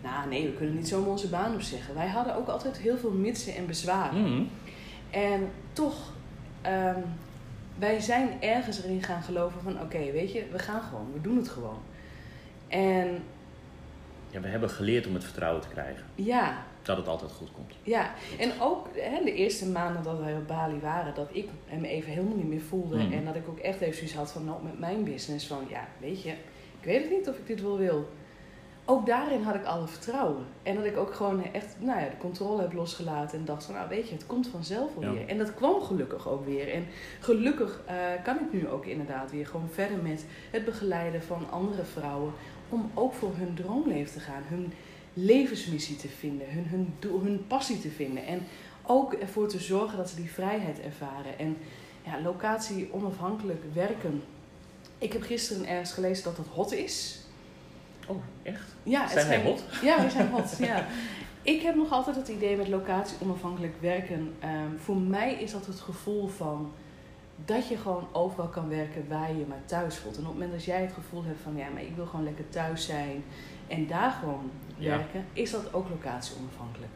Nou 0.04 0.30
nee, 0.30 0.46
we 0.46 0.54
kunnen 0.54 0.76
niet 0.76 0.88
zomaar 0.88 1.10
onze 1.10 1.28
baan 1.30 1.54
opzeggen. 1.54 1.96
Wij 1.96 2.08
hadden 2.08 2.36
ook 2.36 2.48
altijd 2.48 2.78
heel 2.78 2.98
veel 2.98 3.12
mitsen 3.12 3.56
en 3.56 3.66
bezwaren. 3.68 4.22
Mhm. 4.22 4.44
En 5.10 5.50
toch, 5.74 6.14
ehm, 6.62 7.00
wij 7.80 8.00
zijn 8.00 8.30
ergens 8.42 8.84
erin 8.84 9.04
gaan 9.04 9.22
geloven 9.24 9.62
van... 9.62 9.82
Oké, 9.82 10.12
weet 10.12 10.32
je, 10.34 10.46
we 10.52 10.60
gaan 10.60 10.82
gewoon. 10.82 11.10
We 11.14 11.22
doen 11.22 11.38
het 11.38 11.50
gewoon. 11.50 11.80
En 12.68 13.24
Ja, 14.30 14.40
we 14.40 14.48
hebben 14.48 14.70
geleerd 14.70 15.08
om 15.08 15.14
het 15.14 15.24
vertrouwen 15.24 15.62
te 15.62 15.68
krijgen. 15.68 16.04
ja, 16.16 16.64
Dat 16.82 16.98
het 16.98 17.08
altijd 17.08 17.32
goed 17.32 17.52
komt. 17.52 17.74
Ja, 17.84 18.14
en 18.40 18.62
ook 18.62 18.88
hè, 18.94 19.24
de 19.24 19.34
eerste 19.34 19.68
maanden 19.68 20.04
dat 20.04 20.20
wij 20.20 20.34
op 20.34 20.48
Bali 20.48 20.80
waren, 20.80 21.16
dat 21.16 21.28
ik 21.32 21.50
hem 21.66 21.84
even 21.84 22.12
helemaal 22.12 22.36
niet 22.36 22.50
meer 22.50 22.62
voelde. 22.62 22.98
Mhm. 22.98 23.14
En 23.14 23.26
dat 23.26 23.36
ik 23.36 23.48
ook 23.48 23.60
echt 23.60 23.82
even 23.82 23.96
zoiets 23.96 24.16
had 24.16 24.32
van, 24.32 24.46
nou, 24.46 24.64
met 24.64 24.80
mijn 24.80 25.04
business, 25.04 25.48
van 25.48 25.66
ja, 25.70 25.88
weet 26.00 26.22
je, 26.22 26.30
ik 26.80 26.86
weet 26.86 27.02
het 27.02 27.12
niet 27.12 27.30
of 27.30 27.38
ik 27.38 27.48
dit 27.48 27.62
wel 27.62 27.78
wil. 27.78 28.08
Ook 28.86 29.06
daarin 29.06 29.44
had 29.44 29.56
ik 29.56 29.66
alle 29.66 29.88
vertrouwen. 29.88 30.46
En 30.64 30.76
dat 30.76 30.86
ik 30.86 30.98
ook 30.98 31.14
gewoon 31.14 31.44
echt, 31.54 31.76
nou 31.80 32.00
ja, 32.00 32.10
de 32.10 32.18
controle 32.18 32.62
heb 32.62 32.74
losgelaten 32.74 33.40
en 33.40 33.46
dacht 33.46 33.64
van, 33.64 33.76
nou 33.76 33.90
weet 33.90 34.08
je, 34.08 34.14
het 34.14 34.26
komt 34.26 34.48
vanzelf 34.48 34.96
alweer. 34.96 35.20
Ja. 35.20 35.28
En 35.28 35.38
dat 35.38 35.54
kwam 35.54 35.82
gelukkig 35.82 36.30
ook 36.30 36.46
weer. 36.46 36.74
En 36.74 36.86
gelukkig 37.20 37.82
eh, 37.86 37.96
kan 38.24 38.36
ik 38.36 38.54
nu 38.54 38.70
ook 38.70 38.86
inderdaad 38.86 39.32
weer 39.32 39.48
gewoon 39.48 39.70
verder 39.72 39.98
met 39.98 40.26
het 40.52 40.66
begeleiden 40.66 41.24
van 41.24 41.52
andere 41.52 41.84
vrouwen. 41.84 42.34
Om 42.70 42.92
ook 42.94 43.14
voor 43.14 43.32
hun 43.36 43.54
droomleven 43.54 44.14
te 44.14 44.20
gaan, 44.20 44.44
hun 44.46 44.74
levensmissie 45.14 45.96
te 45.96 46.08
vinden, 46.08 46.48
hun, 46.52 46.66
hun, 46.68 46.94
doel, 47.00 47.22
hun 47.22 47.48
passie 47.48 47.80
te 47.82 47.90
vinden. 47.90 48.26
En 48.26 48.42
ook 48.86 49.14
ervoor 49.14 49.48
te 49.48 49.60
zorgen 49.60 49.98
dat 49.98 50.10
ze 50.10 50.16
die 50.16 50.32
vrijheid 50.32 50.82
ervaren. 50.82 51.40
En 51.40 51.58
ja, 52.06 52.22
locatie 52.22 52.90
onafhankelijk 52.94 53.64
werken 53.74 54.24
Ik 54.98 55.14
heb 55.14 55.22
gisteren 55.22 55.68
ergens 55.68 55.94
gelezen 55.94 56.24
dat 56.24 56.38
het 56.38 56.48
hot 56.48 56.72
is. 56.72 57.20
Oh, 58.08 58.24
echt? 58.44 58.76
Ja, 58.84 59.08
Zijn 59.08 59.28
wij 59.28 59.42
hot? 59.42 59.64
Ja, 59.84 60.04
we 60.04 60.10
zijn 60.10 60.30
hot. 60.30 60.58
ja. 60.60 60.88
Ik 61.42 61.62
heb 61.62 61.76
nog 61.76 61.92
altijd 61.92 62.16
het 62.16 62.28
idee 62.28 62.56
met 62.56 62.68
locatie 62.68 63.18
onafhankelijk 63.22 63.74
werken. 63.80 64.34
ehm, 64.40 64.78
voor 64.78 64.98
mij 64.98 65.34
is 65.34 65.52
dat 65.52 65.66
het 65.66 65.80
gevoel 65.80 66.28
van 66.28 66.72
dat 67.46 67.68
je 67.68 67.78
gewoon 67.78 68.08
overal 68.12 68.48
kan 68.48 68.70
werken 68.70 69.06
waar 69.10 69.32
je 69.32 69.38
je 69.38 69.46
maar 69.46 69.66
thuis 69.66 69.98
voelt. 69.98 70.16
En 70.16 70.22
op 70.22 70.28
het 70.28 70.34
moment 70.34 70.52
dat 70.52 70.64
jij 70.64 70.82
het 70.82 70.94
gevoel 70.94 71.24
hebt 71.24 71.40
van 71.44 71.56
ja, 71.56 71.70
maar 71.74 71.82
ik 71.82 71.96
wil 71.96 72.06
gewoon 72.06 72.26
lekker 72.26 72.50
thuis 72.50 72.86
zijn 72.86 73.24
en 73.72 73.88
daar 73.88 74.12
gewoon 74.12 74.52
Ja. 74.78 74.90
werken, 74.98 75.26
is 75.34 75.52
dat 75.52 75.74
ook 75.74 75.90
locatie 75.90 76.36
onafhankelijk. 76.42 76.90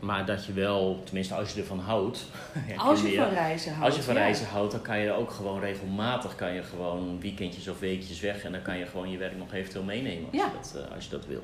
Maar 0.00 0.26
dat 0.26 0.44
je 0.44 0.52
wel, 0.52 1.00
tenminste 1.04 1.34
als 1.34 1.52
je 1.52 1.60
ervan 1.60 1.78
houdt. 1.78 2.26
Als 2.76 3.02
je 3.02 3.08
je- 3.10 3.16
van 3.16 3.28
reizen 3.28 3.70
houdt. 3.72 3.86
Als 3.86 3.96
je 3.96 4.02
van 4.02 4.14
ja. 4.14 4.20
reizen 4.20 4.46
houdt, 4.46 4.72
dan 4.72 4.82
kan 4.82 4.98
je 4.98 5.12
ook 5.12 5.30
gewoon 5.30 5.60
regelmatig 5.60 6.34
kan 6.34 6.52
je 6.52 6.62
gewoon 6.62 7.20
weekendjes 7.20 7.68
of 7.68 7.78
weekjes 7.78 8.20
weg. 8.20 8.42
En 8.44 8.52
dan 8.52 8.62
kan 8.62 8.78
je 8.78 8.86
gewoon 8.86 9.10
je 9.10 9.18
werk 9.18 9.36
nog 9.36 9.52
eventueel 9.52 9.84
meenemen 9.84 10.24
als, 10.30 10.36
Ja. 10.40 10.44
je, 10.46 10.52
dat, 10.62 10.84
eh, 10.88 10.94
als 10.94 11.04
je 11.04 11.10
dat 11.10 11.26
wil. 11.26 11.42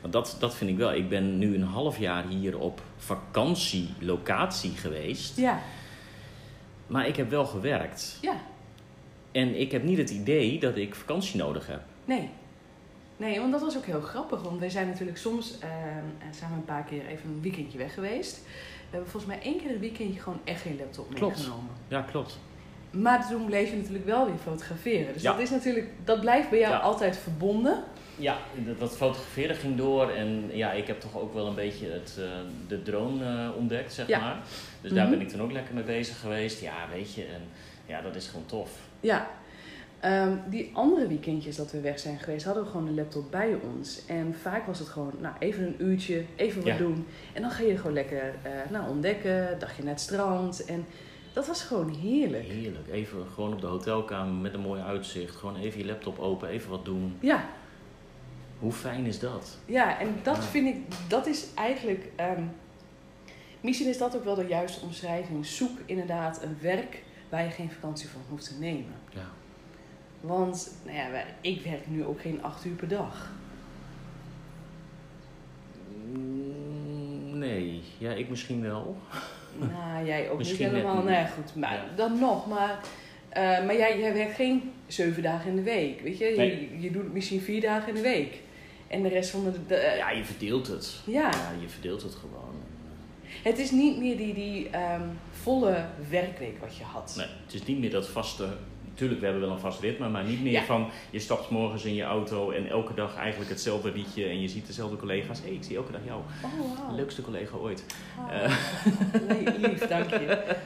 Want 0.00 0.12
dat, 0.12 0.36
dat 0.38 0.54
vind 0.54 0.70
ik 0.70 0.76
wel. 0.76 0.92
Ik 0.94 1.08
ben 1.08 1.38
nu 1.38 1.54
een 1.54 1.62
half 1.62 1.98
jaar 1.98 2.24
hier 2.28 2.58
op 2.58 2.80
vakantielocatie 2.96 4.70
geweest. 4.76 5.36
Ja, 5.36 5.58
Maar 6.86 7.06
ik 7.06 7.16
heb 7.16 7.30
wel 7.30 7.46
gewerkt. 7.46 8.18
ja, 8.20 8.34
En 9.32 9.60
ik 9.60 9.72
heb 9.72 9.82
niet 9.82 9.98
het 9.98 10.10
idee 10.10 10.58
dat 10.60 10.76
ik 10.76 10.94
vakantie 10.94 11.36
nodig 11.36 11.66
heb. 11.66 11.80
nee. 12.04 12.28
Nee, 13.16 13.40
want 13.40 13.52
dat 13.52 13.60
was 13.60 13.76
ook 13.76 13.84
heel 13.86 14.00
grappig. 14.00 14.42
Want 14.42 14.60
wij 14.60 14.70
zijn 14.70 14.86
natuurlijk 14.88 15.18
soms, 15.18 15.58
zijn 16.30 16.50
we 16.50 16.56
een 16.56 16.64
paar 16.64 16.84
keer 16.84 17.06
even 17.06 17.30
een 17.30 17.42
weekendje 17.42 17.78
weg 17.78 17.94
geweest. 17.94 18.40
We 18.90 19.00
hebben 19.00 19.10
volgens 19.10 19.32
mij 19.34 19.42
één 19.42 19.58
keer 19.60 19.70
een 19.70 19.80
weekendje 19.80 20.20
gewoon 20.20 20.40
echt 20.44 20.60
geen 20.60 20.76
laptop 20.78 21.14
Klopt. 21.14 21.36
meegenomen. 21.36 21.70
Ja, 21.88 22.00
klopt. 22.02 22.38
Maar 22.90 23.28
toen 23.28 23.44
bleef 23.44 23.70
je 23.70 23.76
natuurlijk 23.76 24.04
wel 24.04 24.26
weer 24.26 24.36
fotograferen. 24.42 25.12
Dus 25.12 25.22
Ja. 25.22 25.32
dat 25.32 25.40
is 25.40 25.50
natuurlijk, 25.50 25.86
dat 26.04 26.20
blijft 26.20 26.50
bij 26.50 26.58
jou 26.58 26.72
Ja. 26.72 26.78
altijd 26.78 27.16
verbonden. 27.16 27.82
Ja, 28.16 28.36
dat, 28.66 28.78
dat 28.78 28.96
fotograferen 28.96 29.56
ging 29.56 29.76
door. 29.76 30.10
En 30.10 30.50
ja, 30.52 30.72
ik 30.72 30.86
heb 30.86 31.00
toch 31.00 31.18
ook 31.18 31.34
wel 31.34 31.46
een 31.46 31.54
beetje 31.54 31.88
het, 31.90 32.16
eh, 32.18 32.24
de 32.68 32.82
drone 32.82 33.42
eh, 33.44 33.56
ontdekt, 33.56 33.92
zeg 33.92 34.06
Ja. 34.06 34.18
maar. 34.20 34.36
Dus 34.80 34.92
daar 34.92 35.02
Mhm. 35.06 35.10
ben 35.10 35.20
ik 35.20 35.28
toen 35.28 35.42
ook 35.42 35.52
lekker 35.52 35.74
mee 35.74 35.84
bezig 35.84 36.20
geweest. 36.20 36.60
Ja, 36.60 36.74
weet 36.92 37.14
je. 37.14 37.24
En 37.24 37.40
ja, 37.86 38.00
dat 38.00 38.14
is 38.14 38.28
gewoon 38.28 38.46
tof. 38.46 38.70
Ja. 39.00 39.30
Ehm, 40.04 40.36
die 40.48 40.70
andere 40.72 41.06
weekendjes 41.06 41.56
dat 41.56 41.70
we 41.72 41.80
weg 41.80 41.98
zijn 41.98 42.18
geweest, 42.18 42.44
hadden 42.44 42.64
we 42.64 42.70
gewoon 42.70 42.86
de 42.86 42.92
laptop 42.92 43.30
bij 43.30 43.54
ons. 43.76 44.06
En 44.06 44.34
vaak 44.34 44.66
was 44.66 44.78
het 44.78 44.88
gewoon, 44.88 45.12
nou, 45.20 45.34
even 45.38 45.66
een 45.66 45.82
uurtje, 45.84 46.24
even 46.36 46.58
wat 46.62 46.72
Ja. 46.72 46.76
doen. 46.78 47.06
En 47.32 47.42
dan 47.42 47.50
ga 47.50 47.62
je 47.62 47.76
gewoon 47.76 47.92
lekker 47.92 48.34
eh, 48.42 48.52
nou, 48.70 48.88
ontdekken, 48.90 49.58
dagje 49.58 49.82
naar 49.82 49.92
het 49.92 50.00
strand. 50.00 50.64
En 50.64 50.84
dat 51.32 51.46
was 51.46 51.62
gewoon 51.62 51.88
heerlijk. 51.94 52.44
Heerlijk. 52.48 52.88
Even 52.90 53.26
gewoon 53.34 53.52
op 53.52 53.60
de 53.60 53.66
hotelkamer 53.66 54.34
met 54.34 54.54
een 54.54 54.60
mooi 54.60 54.80
uitzicht. 54.82 55.36
Gewoon 55.36 55.56
even 55.56 55.78
je 55.80 55.86
laptop 55.86 56.18
open, 56.18 56.48
even 56.48 56.70
wat 56.70 56.84
doen. 56.84 57.16
Ja, 57.20 57.44
Hoe 58.58 58.72
fijn 58.72 59.06
is 59.06 59.18
dat? 59.18 59.58
ja 59.66 60.00
en 60.00 60.08
dat 60.22 60.36
Ja. 60.36 60.42
vind 60.42 60.66
ik, 60.66 60.76
dat 61.08 61.26
is 61.26 61.46
eigenlijk, 61.54 62.08
ehm, 62.16 62.42
misschien 63.60 63.88
is 63.88 63.98
dat 63.98 64.16
ook 64.16 64.24
wel 64.24 64.34
de 64.34 64.46
juiste 64.46 64.84
omschrijving. 64.84 65.46
Zoek 65.46 65.78
inderdaad 65.86 66.42
een 66.42 66.56
werk 66.60 67.02
waar 67.28 67.44
je 67.44 67.50
geen 67.50 67.70
vakantie 67.70 68.08
van 68.08 68.20
hoeft 68.28 68.44
te 68.48 68.54
nemen. 68.58 68.94
Ja. 69.10 69.26
Want 70.26 70.70
nou 70.84 70.96
ja, 70.96 71.24
ik 71.40 71.60
werk 71.64 71.86
nu 71.86 72.04
ook 72.04 72.20
geen 72.20 72.42
acht 72.42 72.64
uur 72.64 72.74
per 72.74 72.88
dag. 72.88 73.30
Mm, 76.12 77.38
Nee, 77.38 77.82
ja, 77.98 78.10
ik 78.12 78.28
misschien 78.30 78.62
wel. 78.62 78.96
Nou, 79.58 80.06
jij 80.06 80.30
ook 80.30 80.38
Misschien 80.38 80.66
niet 80.66 80.74
helemaal. 80.76 80.96
niet. 80.96 81.04
Nee, 81.04 81.26
goed. 81.26 81.54
Maar 81.54 81.72
Ja. 81.74 81.84
dan 81.96 82.18
nog. 82.18 82.46
Maar, 82.46 82.80
eh, 83.28 83.42
maar 83.42 83.76
jij, 83.76 83.98
jij 83.98 84.14
werkt 84.14 84.34
geen 84.34 84.72
zeven 84.86 85.22
dagen 85.22 85.50
in 85.50 85.56
de 85.56 85.62
week. 85.62 86.00
Weet 86.00 86.18
je? 86.18 86.32
Nee. 86.36 86.68
Je, 86.70 86.80
je 86.80 86.90
doet 86.90 87.12
misschien 87.12 87.40
vier 87.40 87.60
dagen 87.60 87.88
in 87.88 87.94
de 87.94 88.00
week. 88.00 88.38
En 88.88 89.02
de 89.02 89.08
rest 89.08 89.30
van 89.30 89.44
de... 89.44 89.52
de- 89.66 89.74
eh, 89.74 89.96
Ja, 89.96 90.10
je 90.10 90.24
verdeelt 90.24 90.66
het. 90.66 91.00
ja. 91.06 91.20
Ja, 91.30 91.52
je 91.60 91.68
verdeelt 91.68 92.02
het 92.02 92.14
gewoon. 92.14 92.54
Het 93.42 93.58
is 93.58 93.70
niet 93.70 93.98
meer 93.98 94.16
die, 94.16 94.34
die 94.34 94.68
ehm, 94.70 95.02
volle 95.30 95.84
werkweek 96.10 96.58
wat 96.60 96.76
je 96.76 96.84
had. 96.84 97.14
Nee, 97.16 97.26
het 97.44 97.54
is 97.54 97.64
niet 97.64 97.78
meer 97.78 97.90
dat 97.90 98.08
vaste. 98.08 98.48
Natuurlijk, 98.94 99.20
we 99.20 99.26
hebben 99.26 99.44
wel 99.44 99.54
een 99.54 99.62
vast 99.62 99.80
ritme, 99.80 100.08
maar 100.08 100.24
niet 100.24 100.42
meer 100.42 100.52
Ja. 100.52 100.62
van 100.64 100.90
je 101.10 101.18
stapt 101.18 101.50
morgens 101.50 101.84
in 101.84 101.94
je 101.94 102.02
auto 102.02 102.50
en 102.50 102.68
elke 102.68 102.94
dag 102.94 103.16
eigenlijk 103.16 103.50
hetzelfde 103.50 103.92
liedje 103.92 104.24
en 104.26 104.40
je 104.40 104.48
ziet 104.48 104.66
dezelfde 104.66 104.96
collega's. 104.96 105.38
Hé, 105.38 105.46
hey, 105.46 105.54
ik 105.54 105.62
zie 105.64 105.76
elke 105.76 105.92
dag 105.92 106.00
jou. 106.04 106.20
Oh. 106.44 106.94
Leukste 106.94 107.22
collega 107.22 107.56
ooit. 107.56 107.84
Ah. 108.18 108.44
Eh. 108.44 108.56
Nee, 109.28 109.58
lief, 109.58 109.86
dank 109.86 110.10
je. 110.10 110.56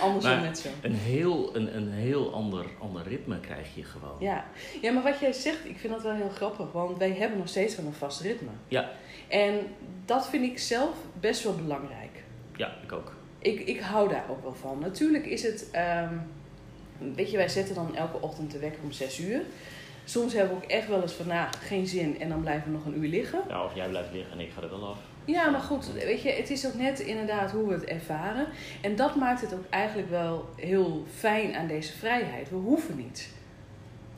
Andersom 0.00 0.40
net 0.40 0.58
zo. 0.58 0.68
Een 0.82 0.94
heel, 0.94 1.56
een, 1.56 1.76
een 1.76 1.90
heel 1.90 2.34
ander, 2.34 2.64
ander 2.80 3.02
ritme 3.08 3.40
krijg 3.40 3.74
je 3.74 3.84
gewoon. 3.84 4.16
Ja. 4.20 4.44
ja, 4.82 4.92
maar 4.92 5.02
wat 5.02 5.18
jij 5.20 5.32
zegt, 5.32 5.64
ik 5.64 5.78
vind 5.78 5.92
dat 5.92 6.02
wel 6.02 6.14
heel 6.14 6.30
grappig. 6.34 6.72
Want 6.72 6.98
wij 6.98 7.12
hebben 7.12 7.38
nog 7.38 7.48
steeds 7.48 7.76
wel 7.76 7.86
een 7.86 7.92
vast 7.92 8.20
ritme. 8.20 8.50
Ja. 8.68 8.90
En 9.28 9.54
dat 10.04 10.28
vind 10.28 10.44
ik 10.44 10.58
zelf 10.58 10.94
best 11.20 11.42
wel 11.44 11.54
belangrijk. 11.54 12.22
Ja, 12.56 12.72
ik 12.82 12.92
ook. 12.92 13.14
Ik, 13.38 13.60
ik 13.60 13.80
hou 13.80 14.08
daar 14.08 14.24
ook 14.30 14.42
wel 14.42 14.54
van. 14.54 14.78
Natuurlijk 14.78 15.26
is 15.26 15.42
het, 15.42 15.68
ehm, 15.70 16.14
weet 17.14 17.30
je, 17.30 17.36
wij 17.36 17.48
zetten 17.48 17.74
dan 17.74 17.96
elke 17.96 18.20
ochtend 18.20 18.50
de 18.50 18.58
wekker 18.58 18.82
om 18.82 18.92
6 18.92 19.20
uur. 19.20 19.40
Soms 20.04 20.32
hebben 20.32 20.56
we 20.56 20.64
ook 20.64 20.70
echt 20.70 20.88
wel 20.88 21.02
eens 21.02 21.12
van, 21.12 21.26
nou, 21.26 21.48
geen 21.60 21.86
zin 21.86 22.20
en 22.20 22.28
dan 22.28 22.40
blijven 22.40 22.64
we 22.64 22.76
nog 22.76 22.86
een 22.86 23.02
uur 23.02 23.08
liggen. 23.08 23.40
Ja, 23.48 23.64
of 23.64 23.74
jij 23.74 23.88
blijft 23.88 24.12
liggen 24.12 24.32
en 24.32 24.40
ik 24.40 24.50
ga 24.50 24.62
er 24.62 24.70
wel 24.70 24.88
af. 24.88 24.98
Ja, 25.24 25.50
maar 25.50 25.60
goed, 25.60 25.92
weet 25.92 26.22
je, 26.22 26.30
het 26.30 26.50
is 26.50 26.66
ook 26.66 26.74
net 26.74 27.00
inderdaad 27.00 27.50
hoe 27.50 27.66
we 27.66 27.74
het 27.74 27.84
ervaren. 27.84 28.46
En 28.80 28.96
dat 28.96 29.14
maakt 29.14 29.40
het 29.40 29.54
ook 29.54 29.64
eigenlijk 29.70 30.10
wel 30.10 30.48
heel 30.56 31.04
fijn 31.14 31.54
aan 31.54 31.66
deze 31.66 31.92
vrijheid. 31.92 32.50
We 32.50 32.56
hoeven 32.56 32.96
niet. 32.96 33.28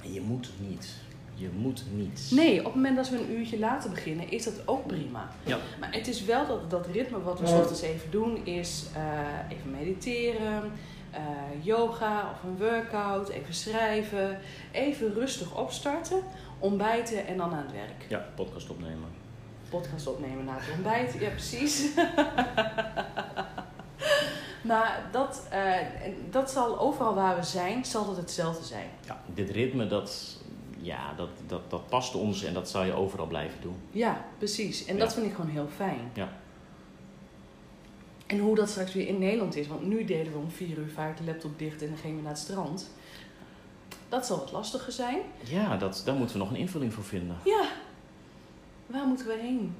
En 0.03 0.13
je 0.13 0.21
moet 0.21 0.51
niet. 0.59 0.95
Je 1.35 1.49
moet 1.57 1.85
niet. 1.95 2.29
Nee, 2.31 2.59
op 2.59 2.65
het 2.65 2.75
moment 2.75 2.97
dat 2.97 3.09
we 3.09 3.17
een 3.17 3.31
uurtje 3.31 3.59
later 3.59 3.91
beginnen, 3.91 4.31
is 4.31 4.45
dat 4.45 4.55
ook 4.65 4.87
prima. 4.87 5.31
Ja. 5.45 5.59
Maar 5.81 5.93
het 5.93 6.09
is 6.09 6.25
wel 6.25 6.47
dat, 6.47 6.71
dat 6.71 6.87
ritme 6.87 7.23
wat 7.23 7.41
we 7.41 7.47
's 7.47 7.53
ochtends 7.53 7.83
even 7.83 8.11
doen, 8.11 8.47
is 8.47 8.85
eh, 8.95 9.57
even 9.57 9.71
mediteren, 9.71 10.73
eh, 11.17 11.65
yoga 11.65 12.31
of 12.33 12.43
een 12.43 12.57
workout, 12.59 13.29
even 13.29 13.55
schrijven, 13.55 14.39
even 14.73 15.15
rustig 15.15 15.55
opstarten, 15.57 16.21
ontbijten 16.59 17.27
en 17.27 17.37
dan 17.37 17.53
aan 17.53 17.63
het 17.67 17.73
werk. 17.73 18.07
Ja, 18.09 18.27
podcast 18.35 18.71
opnemen. 18.71 19.09
Podcast 19.69 20.07
opnemen 20.07 20.45
na 20.45 20.55
het 20.59 20.75
ontbijt, 20.75 21.17
ja 21.21 21.29
precies. 21.29 21.87
maar 24.63 25.09
dat, 25.13 25.47
eh, 25.51 25.73
dat 26.31 26.51
zal 26.51 26.79
overal 26.79 27.15
waar 27.15 27.37
we 27.37 27.43
zijn, 27.43 27.85
zal 27.85 28.07
dat 28.07 28.17
hetzelfde 28.17 28.65
zijn. 28.65 28.89
Ja, 29.07 29.21
dit 29.35 29.51
ritme, 29.51 29.87
dat, 29.87 30.37
ja, 30.81 31.13
dat, 31.17 31.29
dat, 31.47 31.71
dat 31.71 31.87
past 31.87 32.15
ons 32.15 32.45
en 32.45 32.55
dat 32.55 32.69
zal 32.71 32.85
je 32.85 32.93
overal 32.93 33.27
blijven 33.27 33.61
doen. 33.61 33.77
Ja, 33.91 34.25
precies. 34.39 34.85
En 34.85 34.95
Ja. 34.95 35.01
dat 35.01 35.15
vind 35.15 35.27
ik 35.27 35.35
gewoon 35.35 35.51
heel 35.51 35.69
fijn. 35.77 36.11
Ja. 36.13 36.29
En 38.27 38.39
hoe 38.39 38.55
dat 38.55 38.69
straks 38.69 38.93
weer 38.93 39.09
in 39.09 39.19
Nederland 39.19 39.57
is. 39.57 39.67
Want 39.67 39.87
nu 39.87 40.05
deden 40.05 40.33
we 40.33 40.39
om 40.39 40.51
vier 40.51 40.79
uur 40.79 40.91
vaak 40.95 41.17
de 41.17 41.25
laptop 41.25 41.59
dicht 41.59 41.83
en 41.83 41.89
dan 41.89 41.97
gingen 41.97 42.17
we 42.17 42.23
naar 42.23 42.33
het 42.33 42.41
strand. 42.41 42.91
Dat 44.09 44.27
zal 44.27 44.39
wat 44.39 44.53
lastiger 44.53 44.93
zijn. 44.93 45.19
Ja, 45.45 45.77
dat, 45.77 46.03
daar 46.05 46.15
moeten 46.15 46.37
we 46.37 46.43
nog 46.43 46.53
een 46.53 46.59
invulling 46.59 46.93
voor 46.93 47.05
vinden. 47.05 47.37
Ja. 47.45 47.69
Waar 48.87 49.07
moeten 49.07 49.27
we 49.27 49.39
heen? 49.41 49.75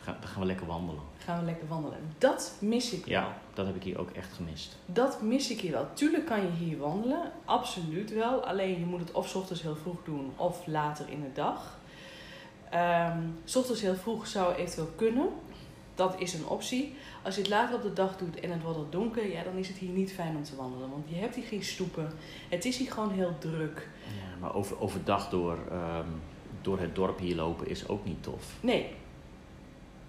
Ga, 0.00 0.16
dan 0.20 0.28
gaan 0.28 0.40
we 0.40 0.46
lekker 0.46 0.66
wandelen. 0.66 1.02
Gaan 1.18 1.38
we 1.38 1.44
lekker 1.44 1.68
wandelen. 1.68 1.98
Dat 2.18 2.52
mis 2.58 2.92
ik 2.92 3.04
wel. 3.04 3.14
Ja, 3.14 3.36
dat 3.54 3.66
heb 3.66 3.76
ik 3.76 3.82
hier 3.82 3.98
ook 3.98 4.10
echt 4.10 4.32
gemist. 4.32 4.76
Dat 4.86 5.22
mis 5.22 5.50
ik 5.50 5.60
hier 5.60 5.72
wel. 5.72 5.86
Tuurlijk 5.94 6.26
kan 6.26 6.40
je 6.40 6.50
hier 6.50 6.78
wandelen. 6.78 7.32
Absoluut 7.44 8.12
wel. 8.12 8.44
Alleen 8.44 8.78
je 8.78 8.86
moet 8.86 9.00
het 9.00 9.12
of 9.12 9.36
ochtends 9.36 9.62
heel 9.62 9.76
vroeg 9.76 10.04
doen 10.04 10.32
of 10.36 10.66
later 10.66 11.08
in 11.08 11.20
de 11.20 11.32
dag. 11.32 11.78
Ehm, 12.70 13.18
s 13.44 13.56
ochtends 13.56 13.80
heel 13.80 13.94
vroeg 13.94 14.26
zou 14.26 14.54
eventueel 14.54 14.92
kunnen. 14.96 15.28
Dat 15.98 16.14
is 16.20 16.34
een 16.34 16.46
optie. 16.46 16.94
Als 17.22 17.34
je 17.34 17.40
het 17.40 17.50
later 17.50 17.76
op 17.76 17.82
de 17.82 17.92
dag 17.92 18.16
doet 18.16 18.40
en 18.40 18.50
het 18.50 18.62
wordt 18.62 18.78
al 18.78 18.86
donker, 18.90 19.30
ja, 19.30 19.42
dan 19.42 19.56
is 19.56 19.68
het 19.68 19.76
hier 19.76 19.90
niet 19.90 20.12
fijn 20.12 20.36
om 20.36 20.42
te 20.42 20.56
wandelen. 20.56 20.90
Want 20.90 21.04
je 21.08 21.14
hebt 21.14 21.34
hier 21.34 21.44
geen 21.44 21.62
stoepen. 21.62 22.10
Het 22.48 22.64
is 22.64 22.76
hier 22.76 22.92
gewoon 22.92 23.10
heel 23.10 23.34
druk. 23.38 23.88
Ja, 24.06 24.38
maar 24.40 24.54
over, 24.54 24.80
overdag 24.80 25.28
door, 25.28 25.58
ehm, 25.70 26.06
door 26.62 26.80
het 26.80 26.94
dorp 26.94 27.18
hier 27.18 27.34
lopen 27.36 27.68
is 27.68 27.88
ook 27.88 28.04
niet 28.04 28.22
tof. 28.22 28.44
Nee, 28.60 28.90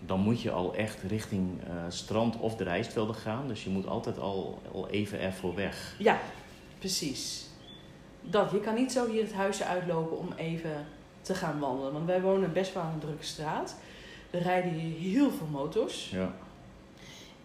Dan 0.05 0.19
moet 0.19 0.41
je 0.41 0.51
al 0.51 0.75
echt 0.75 1.01
richting 1.01 1.63
eh, 1.63 1.73
strand 1.87 2.37
of 2.37 2.55
de 2.55 2.63
rijstvelden 2.63 3.15
gaan. 3.15 3.47
Dus 3.47 3.63
je 3.63 3.69
moet 3.69 3.87
altijd 3.87 4.19
al, 4.19 4.61
al 4.73 4.89
even 4.89 5.19
ervoor 5.19 5.55
weg. 5.55 5.95
ja, 5.99 6.19
precies. 6.79 7.47
Dat, 8.21 8.51
je 8.51 8.59
kan 8.59 8.73
niet 8.75 8.91
zo 8.91 9.09
hier 9.09 9.23
het 9.23 9.33
huisje 9.33 9.65
uitlopen 9.65 10.17
om 10.17 10.33
even 10.35 10.85
te 11.21 11.35
gaan 11.35 11.59
wandelen. 11.59 11.93
Want 11.93 12.05
wij 12.05 12.21
wonen 12.21 12.53
best 12.53 12.73
wel 12.73 12.83
in 12.83 12.89
een 12.89 12.99
drukke 12.99 13.25
straat. 13.25 13.75
Er 14.29 14.41
rijden 14.41 14.71
hier 14.71 15.13
heel 15.13 15.31
veel 15.31 15.47
motors. 15.47 16.09
Ja, 16.09 16.33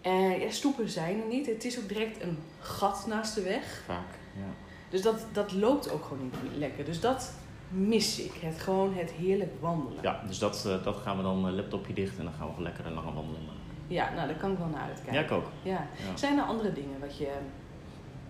En 0.00 0.40
ja, 0.40 0.50
stoepen 0.50 0.88
zijn 0.88 1.20
er 1.20 1.26
niet. 1.28 1.46
Het 1.46 1.64
is 1.64 1.78
ook 1.78 1.88
direct 1.88 2.22
een 2.22 2.38
gat 2.60 3.04
naast 3.08 3.34
de 3.34 3.42
weg. 3.42 3.82
vaak. 3.86 4.18
Ja. 4.36 4.52
Dus 4.90 5.02
dat, 5.02 5.26
dat 5.32 5.52
loopt 5.52 5.90
ook 5.90 6.04
gewoon 6.04 6.22
niet 6.22 6.56
lekker. 6.58 6.84
Dus 6.84 7.00
dat 7.00 7.32
mis 7.68 8.20
ik. 8.20 8.32
Het, 8.40 8.60
gewoon 8.60 8.94
het 8.94 9.10
heerlijk 9.10 9.52
wandelen. 9.60 10.02
Ja, 10.02 10.22
dus 10.26 10.38
dat, 10.38 10.64
eh, 10.66 10.84
dat 10.84 10.96
gaan 10.96 11.16
we 11.16 11.22
dan 11.22 11.54
laptopje 11.54 11.92
dicht 11.94 12.18
en 12.18 12.24
dan 12.24 12.32
gaan 12.32 12.46
we 12.46 12.48
gewoon 12.48 12.64
lekker 12.64 12.86
een 12.86 12.94
lange 12.94 13.12
wandeling 13.12 13.46
maken. 13.46 13.60
Ja, 13.86 14.12
nou 14.14 14.26
daar 14.28 14.36
kan 14.36 14.52
ik 14.52 14.58
wel 14.58 14.66
naar 14.66 14.82
uitkijken. 14.82 15.14
Ja, 15.14 15.20
ik 15.20 15.30
ook. 15.30 15.46
Ja. 15.62 15.70
Ja. 15.70 16.16
Zijn 16.16 16.38
er 16.38 16.44
andere 16.44 16.72
dingen 16.72 17.00
wat 17.00 17.16
je 17.18 17.32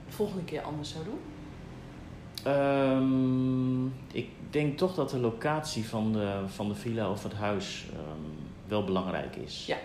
de 0.06 0.12
volgende 0.12 0.44
keer 0.44 0.62
anders 0.62 0.90
zou 0.90 1.04
doen? 1.04 1.20
Ehm, 2.44 3.86
ik 4.16 4.28
denk 4.50 4.78
toch 4.78 4.94
dat 4.94 5.10
de 5.10 5.18
locatie 5.18 5.88
van 5.88 6.12
de, 6.12 6.42
van 6.46 6.68
de 6.68 6.74
villa 6.74 7.10
of 7.10 7.22
het 7.22 7.34
huis 7.34 7.86
ehm, 7.92 8.43
wel 8.68 8.84
belangrijk 8.84 9.36
is. 9.36 9.66
Ja. 9.66 9.76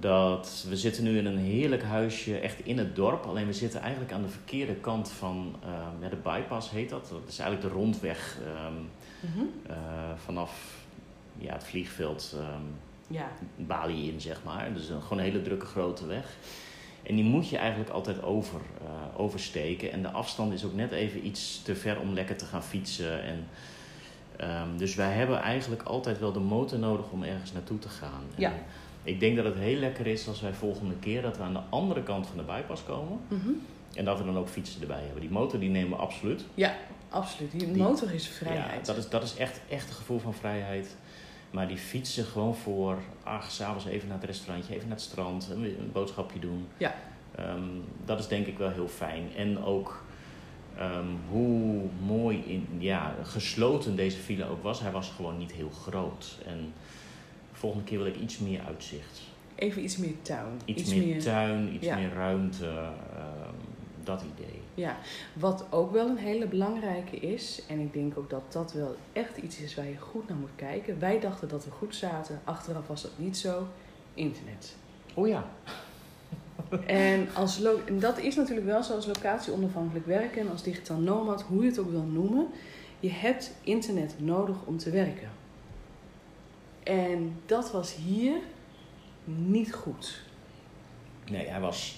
Dat 0.00 0.64
we 0.68 0.76
zitten 0.76 1.02
nu 1.04 1.18
in 1.18 1.26
een 1.26 1.38
heerlijk 1.38 1.82
huisje, 1.82 2.38
echt 2.38 2.60
in 2.64 2.78
het 2.78 2.96
dorp. 2.96 3.24
Alleen 3.26 3.46
we 3.46 3.52
zitten 3.52 3.80
eigenlijk 3.80 4.12
aan 4.12 4.22
de 4.22 4.28
verkeerde 4.28 4.74
kant 4.74 5.10
van 5.10 5.54
ja, 6.00 6.08
de 6.08 6.16
bypass, 6.16 6.70
heet 6.70 6.88
dat. 6.88 7.08
Dat 7.08 7.28
is 7.28 7.38
eigenlijk 7.38 7.72
de 7.72 7.80
rondweg 7.80 8.38
ehm, 8.44 8.72
Mhm. 9.20 9.44
eh, 9.66 9.76
vanaf 10.24 10.76
ja, 11.38 11.52
het 11.52 11.64
vliegveld 11.64 12.34
ehm, 12.36 12.62
Ja, 13.06 13.28
Bali 13.56 14.08
in, 14.12 14.20
zeg 14.20 14.40
maar. 14.44 14.74
Dus 14.74 14.88
een, 14.88 15.02
gewoon 15.02 15.18
een 15.18 15.24
hele 15.24 15.42
drukke 15.42 15.66
grote 15.66 16.06
weg. 16.06 16.36
En 17.02 17.14
die 17.14 17.24
moet 17.24 17.48
je 17.48 17.56
eigenlijk 17.56 17.90
altijd 17.90 18.22
over, 18.22 18.60
eh, 18.84 19.20
oversteken. 19.20 19.92
En 19.92 20.02
de 20.02 20.10
afstand 20.10 20.52
is 20.52 20.64
ook 20.64 20.74
net 20.74 20.92
even 20.92 21.26
iets 21.26 21.62
te 21.62 21.74
ver 21.76 22.00
om 22.00 22.12
lekker 22.14 22.36
te 22.36 22.44
gaan 22.44 22.62
fietsen. 22.62 23.22
En, 23.22 23.46
ehm, 24.38 24.76
dus 24.76 24.94
wij 24.94 25.12
hebben 25.12 25.38
eigenlijk 25.40 25.82
altijd 25.82 26.18
wel 26.18 26.32
de 26.32 26.38
motor 26.40 26.78
nodig 26.78 27.10
om 27.10 27.22
ergens 27.22 27.52
naartoe 27.52 27.78
te 27.78 27.88
gaan. 27.88 28.22
Ja. 28.34 28.48
En 28.50 28.58
ik 29.02 29.20
denk 29.20 29.36
dat 29.36 29.44
het 29.44 29.58
heel 29.58 29.76
lekker 29.78 30.06
is 30.06 30.28
als 30.28 30.40
wij 30.40 30.52
volgende 30.52 30.94
keer 30.94 31.22
dat 31.22 31.36
we 31.36 31.42
aan 31.42 31.52
de 31.52 31.60
andere 31.68 32.02
kant 32.02 32.26
van 32.26 32.36
de 32.36 32.42
bypass 32.42 32.84
komen. 32.84 33.18
Mhm. 33.28 33.48
En 33.94 34.04
dat 34.04 34.18
we 34.18 34.24
dan 34.24 34.38
ook 34.38 34.48
fietsen 34.48 34.80
erbij 34.80 35.02
hebben. 35.02 35.20
Die 35.20 35.30
motor 35.30 35.60
die 35.60 35.70
nemen 35.70 35.90
we 35.90 35.96
absoluut. 35.96 36.44
ja 36.54 36.74
absoluut. 37.08 37.50
Die, 37.50 37.72
Die- 37.72 37.82
motor 37.82 38.12
is 38.14 38.28
vrijheid. 38.28 38.86
Ja, 38.86 38.92
dat 38.92 38.96
is, 39.04 39.08
dat 39.08 39.22
is 39.22 39.36
echt, 39.36 39.60
echt 39.68 39.88
een 39.88 39.94
gevoel 39.94 40.18
van 40.18 40.34
vrijheid. 40.34 40.96
Maar 41.50 41.68
die 41.68 41.76
fietsen 41.76 42.24
gewoon 42.24 42.54
voor, 42.54 42.98
ach, 43.22 43.50
s'avonds 43.50 43.84
even 43.86 44.08
naar 44.08 44.16
het 44.16 44.26
restaurantje, 44.26 44.74
even 44.74 44.88
naar 44.88 44.96
het 44.96 45.06
strand, 45.06 45.48
een, 45.52 45.62
een 45.64 45.90
boodschapje 45.92 46.38
doen. 46.38 46.66
Ja. 46.76 46.94
Ehm, 47.34 47.62
dat 48.04 48.18
is 48.18 48.26
denk 48.28 48.46
ik 48.46 48.58
wel 48.58 48.70
heel 48.70 48.88
fijn. 48.88 49.28
En 49.36 49.64
ook 49.64 50.04
ehm, 50.78 51.06
hoe 51.30 51.82
mooi, 52.06 52.42
in, 52.46 52.66
ja, 52.78 53.14
gesloten 53.22 53.96
deze 53.96 54.18
villa 54.18 54.46
ook 54.46 54.62
was. 54.62 54.80
Hij 54.80 54.92
was 54.92 55.08
gewoon 55.16 55.38
niet 55.38 55.52
heel 55.52 55.70
groot. 55.70 56.38
En 56.46 56.72
de 57.52 57.58
volgende 57.58 57.84
keer 57.84 57.98
wil 57.98 58.06
ik 58.06 58.16
iets 58.16 58.38
meer 58.38 58.60
uitzicht. 58.66 59.20
Even 59.54 59.82
iets 59.82 59.96
meer 59.96 60.22
tuin. 60.22 60.60
Iets, 60.64 60.94
meer, 60.94 61.22
tuin, 61.22 61.74
iets 61.74 61.86
ja. 61.86 61.96
meer 61.96 62.12
ruimte. 62.12 62.66
ehm, 62.66 63.54
dat 64.08 64.24
idee. 64.36 64.60
Ja, 64.74 64.96
wat 65.32 65.66
ook 65.70 65.92
wel 65.92 66.08
een 66.08 66.16
hele 66.16 66.46
belangrijke 66.46 67.16
is, 67.16 67.62
en 67.68 67.78
ik 67.80 67.92
denk 67.92 68.18
ook 68.18 68.30
dat 68.30 68.52
dat 68.52 68.72
wel 68.72 68.96
echt 69.12 69.36
iets 69.36 69.60
is 69.60 69.74
waar 69.74 69.88
je 69.88 69.96
goed 69.96 70.28
naar 70.28 70.36
moet 70.36 70.56
kijken. 70.56 70.98
Wij 70.98 71.20
dachten 71.20 71.48
dat 71.48 71.64
we 71.64 71.70
goed 71.70 71.94
zaten, 71.94 72.40
achteraf 72.44 72.86
was 72.86 73.02
dat 73.02 73.10
niet 73.16 73.36
zo. 73.36 73.66
Internet. 74.14 74.76
Oh 75.14 75.28
ja. 75.28 75.44
En, 76.86 77.28
als 77.34 77.62
en 77.86 77.98
dat 78.00 78.18
is 78.18 78.36
natuurlijk 78.36 78.66
wel 78.66 78.82
zo 78.82 78.94
als 78.94 79.06
locatie-onafhankelijk 79.06 80.06
werken 80.06 80.40
en 80.40 80.50
als 80.50 80.62
digitaal 80.62 80.98
nomad, 80.98 81.42
hoe 81.42 81.62
je 81.62 81.68
het 81.68 81.78
ook 81.78 81.90
wil 81.90 82.02
noemen. 82.12 82.46
Je 83.00 83.10
hebt 83.10 83.52
internet 83.62 84.14
nodig 84.18 84.56
om 84.64 84.78
te 84.78 84.90
werken. 84.90 85.28
En 86.82 87.40
dat 87.46 87.70
was 87.70 87.94
hier 87.94 88.36
niet 89.24 89.74
goed. 89.74 90.20
Nee, 91.30 91.46
hij 91.46 91.60
was 91.60 91.96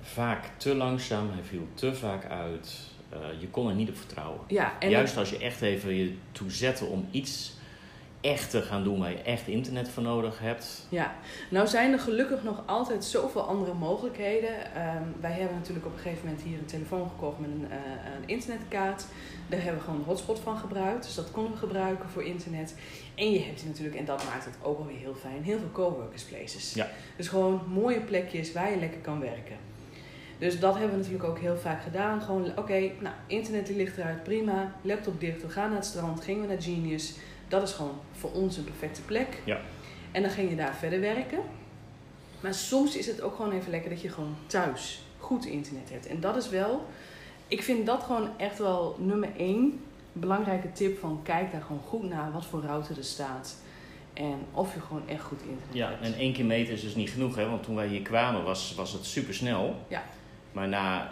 vaak 0.00 0.50
te 0.56 0.74
langzaam, 0.74 1.30
hij 1.30 1.42
viel 1.42 1.68
te 1.74 1.94
vaak 1.94 2.24
uit. 2.24 2.76
Eh, 3.08 3.18
je 3.40 3.48
kon 3.48 3.68
er 3.68 3.74
niet 3.74 3.88
op 3.88 3.96
vertrouwen. 3.96 4.40
Ja, 4.48 4.72
en 4.78 4.90
Juist 4.90 5.16
als 5.16 5.30
je 5.30 5.38
echt 5.38 5.60
even 5.60 5.94
je 5.94 6.14
toe 6.32 6.50
zette 6.50 6.84
om 6.84 7.08
iets 7.10 7.56
echt 8.28 8.50
te 8.50 8.62
gaan 8.62 8.84
doen 8.84 8.98
waar 8.98 9.10
je 9.10 9.22
echt 9.22 9.46
internet 9.46 9.88
voor 9.88 10.02
nodig 10.02 10.38
hebt. 10.38 10.86
Ja, 10.88 11.14
nou 11.50 11.66
zijn 11.66 11.92
er 11.92 11.98
gelukkig 11.98 12.42
nog 12.42 12.62
altijd 12.66 13.04
zoveel 13.04 13.42
andere 13.42 13.74
mogelijkheden. 13.74 14.74
Ehm, 14.74 15.02
wij 15.20 15.32
hebben 15.32 15.56
natuurlijk 15.56 15.86
op 15.86 15.92
een 15.92 15.98
gegeven 15.98 16.26
moment 16.26 16.44
hier 16.44 16.58
een 16.58 16.64
telefoon 16.64 17.08
gekocht 17.08 17.38
met 17.38 17.50
een, 17.50 17.66
eh, 17.70 17.78
een 18.16 18.28
internetkaart. 18.28 19.04
Daar 19.48 19.62
hebben 19.62 19.78
we 19.78 19.84
gewoon 19.84 20.00
een 20.00 20.06
hotspot 20.06 20.38
van 20.38 20.58
gebruikt. 20.58 21.04
Dus 21.04 21.14
dat 21.14 21.30
konden 21.30 21.52
we 21.52 21.58
gebruiken 21.58 22.08
voor 22.08 22.24
internet. 22.24 22.74
En 23.14 23.32
je 23.32 23.40
hebt 23.40 23.66
natuurlijk, 23.66 23.96
en 23.96 24.04
dat 24.04 24.24
maakt 24.24 24.44
het 24.44 24.54
ook 24.62 24.78
wel 24.78 24.86
weer 24.86 24.98
heel 24.98 25.14
fijn, 25.14 25.42
heel 25.42 25.58
veel 25.58 25.72
coworkers 25.72 26.22
places. 26.22 26.74
Ja. 26.74 26.88
Dus 27.16 27.28
gewoon 27.28 27.60
mooie 27.68 28.00
plekjes 28.00 28.52
waar 28.52 28.70
je 28.70 28.78
lekker 28.78 29.00
kan 29.00 29.20
werken. 29.20 29.56
Dus 30.38 30.60
dat 30.60 30.72
hebben 30.72 30.90
we 30.90 30.96
natuurlijk 30.96 31.24
ook 31.24 31.38
heel 31.38 31.56
vaak 31.56 31.82
gedaan. 31.82 32.22
Gewoon, 32.22 32.50
oké, 32.56 32.78
nou, 32.78 33.14
internet 33.26 33.66
die 33.66 33.76
ligt 33.76 33.96
eruit, 33.96 34.22
prima. 34.22 34.72
Laptop 34.82 35.20
dicht, 35.20 35.42
we 35.42 35.48
gaan 35.48 35.68
naar 35.68 35.78
het 35.78 35.86
strand, 35.86 36.24
gingen 36.24 36.40
we 36.40 36.48
naar 36.48 36.62
Genius. 36.62 37.14
Dat 37.48 37.62
is 37.62 37.72
gewoon 37.72 37.98
voor 38.12 38.30
ons 38.32 38.56
een 38.56 38.64
perfecte 38.64 39.02
plek. 39.02 39.42
Ja. 39.44 39.60
En 40.12 40.22
dan 40.22 40.30
ging 40.30 40.50
je 40.50 40.56
daar 40.56 40.74
verder 40.74 41.00
werken. 41.00 41.38
Maar 42.40 42.54
soms 42.54 42.96
is 42.96 43.06
het 43.06 43.20
ook 43.20 43.36
gewoon 43.36 43.52
even 43.52 43.70
lekker 43.70 43.90
dat 43.90 44.00
je 44.00 44.08
gewoon 44.08 44.36
thuis 44.46 45.02
goed 45.18 45.44
internet 45.44 45.90
hebt. 45.90 46.06
En 46.06 46.20
dat 46.20 46.36
is 46.36 46.48
wel, 46.48 46.86
ik 47.48 47.62
vind 47.62 47.86
dat 47.86 48.02
gewoon 48.02 48.28
echt 48.36 48.58
wel 48.58 48.96
nummer 48.98 49.28
één 49.36 49.80
belangrijke 50.12 50.72
tip 50.72 50.98
van 50.98 51.20
kijk 51.22 51.52
daar 51.52 51.62
gewoon 51.62 51.82
goed 51.86 52.02
naar 52.02 52.32
wat 52.32 52.46
voor 52.46 52.62
router 52.62 52.96
er 52.96 53.04
staat. 53.04 53.56
En 54.12 54.38
of 54.52 54.74
je 54.74 54.80
gewoon 54.80 55.08
echt 55.08 55.22
goed 55.22 55.40
internet 55.40 55.74
Ja, 55.74 55.88
hebt. 55.88 56.02
en 56.04 56.14
één 56.14 56.32
keer 56.32 56.44
meten 56.44 56.72
is 56.72 56.80
dus 56.80 56.94
niet 56.94 57.10
genoeg, 57.10 57.36
hè? 57.36 57.48
want 57.48 57.62
toen 57.62 57.74
wij 57.74 57.86
hier 57.86 58.02
kwamen 58.02 58.44
was, 58.44 58.74
was 58.74 58.92
het 58.92 59.04
super 59.04 59.34
snel. 59.34 59.76
Ja. 59.88 60.02
Maar 60.52 60.68
na 60.68 61.10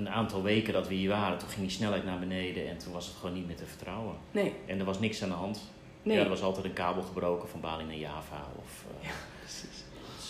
een 0.00 0.08
aantal 0.12 0.42
weken 0.42 0.72
dat 0.72 0.88
we 0.88 0.94
hier 0.94 1.08
waren, 1.08 1.38
toen 1.38 1.48
ging 1.48 1.60
die 1.60 1.70
snelheid 1.70 2.04
naar 2.04 2.18
beneden 2.18 2.68
en 2.68 2.78
toen 2.78 2.92
was 2.92 3.06
het 3.06 3.16
gewoon 3.16 3.34
niet 3.34 3.46
meer 3.46 3.56
te 3.56 3.66
vertrouwen. 3.66 4.14
Nee, 4.30 4.52
En 4.66 4.78
er 4.78 4.84
was 4.84 5.00
niks 5.00 5.22
aan 5.22 5.28
de 5.28 5.34
hand. 5.34 5.70
nee. 6.02 6.16
Ja, 6.16 6.22
er 6.22 6.28
was 6.28 6.42
altijd 6.42 6.64
een 6.64 6.72
kabel 6.72 7.02
gebroken 7.02 7.48
van 7.48 7.60
Bali 7.60 7.84
naar 7.84 7.96
Java. 7.96 8.46
Of, 8.62 8.84
eh, 9.00 9.08
Ja, 9.08 9.14
precies. 9.40 9.84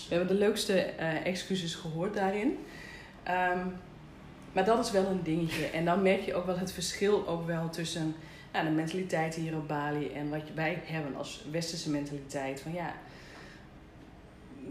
We 0.08 0.14
hebben 0.16 0.34
de 0.36 0.40
leukste 0.40 0.72
eh, 0.80 1.26
excuses 1.26 1.74
gehoord 1.74 2.14
daarin. 2.14 2.58
Ehm, 3.22 3.58
maar 4.52 4.64
dat 4.64 4.84
is 4.84 4.90
wel 4.90 5.06
een 5.06 5.22
dingetje. 5.22 5.66
En 5.66 5.84
dan 5.84 6.02
merk 6.02 6.20
je 6.20 6.34
ook 6.34 6.46
wel 6.46 6.58
het 6.58 6.72
verschil 6.72 7.28
ook 7.28 7.46
wel 7.46 7.68
tussen 7.68 8.14
ja, 8.52 8.62
de 8.62 8.70
mentaliteit 8.70 9.34
hier 9.34 9.56
op 9.56 9.68
Bali 9.68 10.08
en 10.12 10.30
wat 10.30 10.42
wij 10.54 10.82
hebben 10.84 11.16
als 11.16 11.44
westerse 11.50 11.90
mentaliteit. 11.90 12.60
Van 12.60 12.72
ja, 12.72 12.94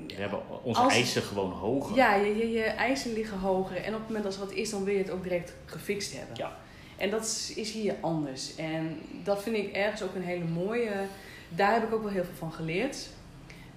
We 0.07 0.13
hebben 0.15 0.63
onze 0.63 0.81
Als- 0.81 0.93
eisen 0.93 1.21
gewoon 1.21 1.51
hoger. 1.51 1.95
ja 1.95 2.15
je, 2.15 2.37
je, 2.37 2.49
je 2.51 2.63
eisen 2.63 3.13
liggen 3.13 3.39
hoger. 3.39 3.75
En 3.77 3.93
op 3.93 3.99
het 3.99 4.07
moment 4.07 4.23
dat 4.23 4.33
er 4.33 4.39
wat 4.39 4.51
is, 4.51 4.69
dan 4.69 4.83
wil 4.83 4.93
je 4.93 4.99
het 4.99 5.11
ook 5.11 5.23
direct 5.23 5.53
gefixt 5.65 6.17
hebben. 6.17 6.35
Ja. 6.35 6.57
En 6.97 7.09
dat 7.09 7.21
is, 7.23 7.53
is 7.55 7.71
hier 7.71 7.95
anders. 7.99 8.55
En 8.55 8.99
dat 9.23 9.43
vind 9.43 9.55
ik 9.55 9.71
ergens 9.73 10.01
ook 10.03 10.15
een 10.15 10.23
hele 10.23 10.45
mooie. 10.45 10.91
Daar 11.49 11.73
heb 11.73 11.83
ik 11.83 11.93
ook 11.93 12.03
wel 12.03 12.11
heel 12.11 12.23
veel 12.23 12.35
van 12.37 12.51
geleerd. 12.51 13.09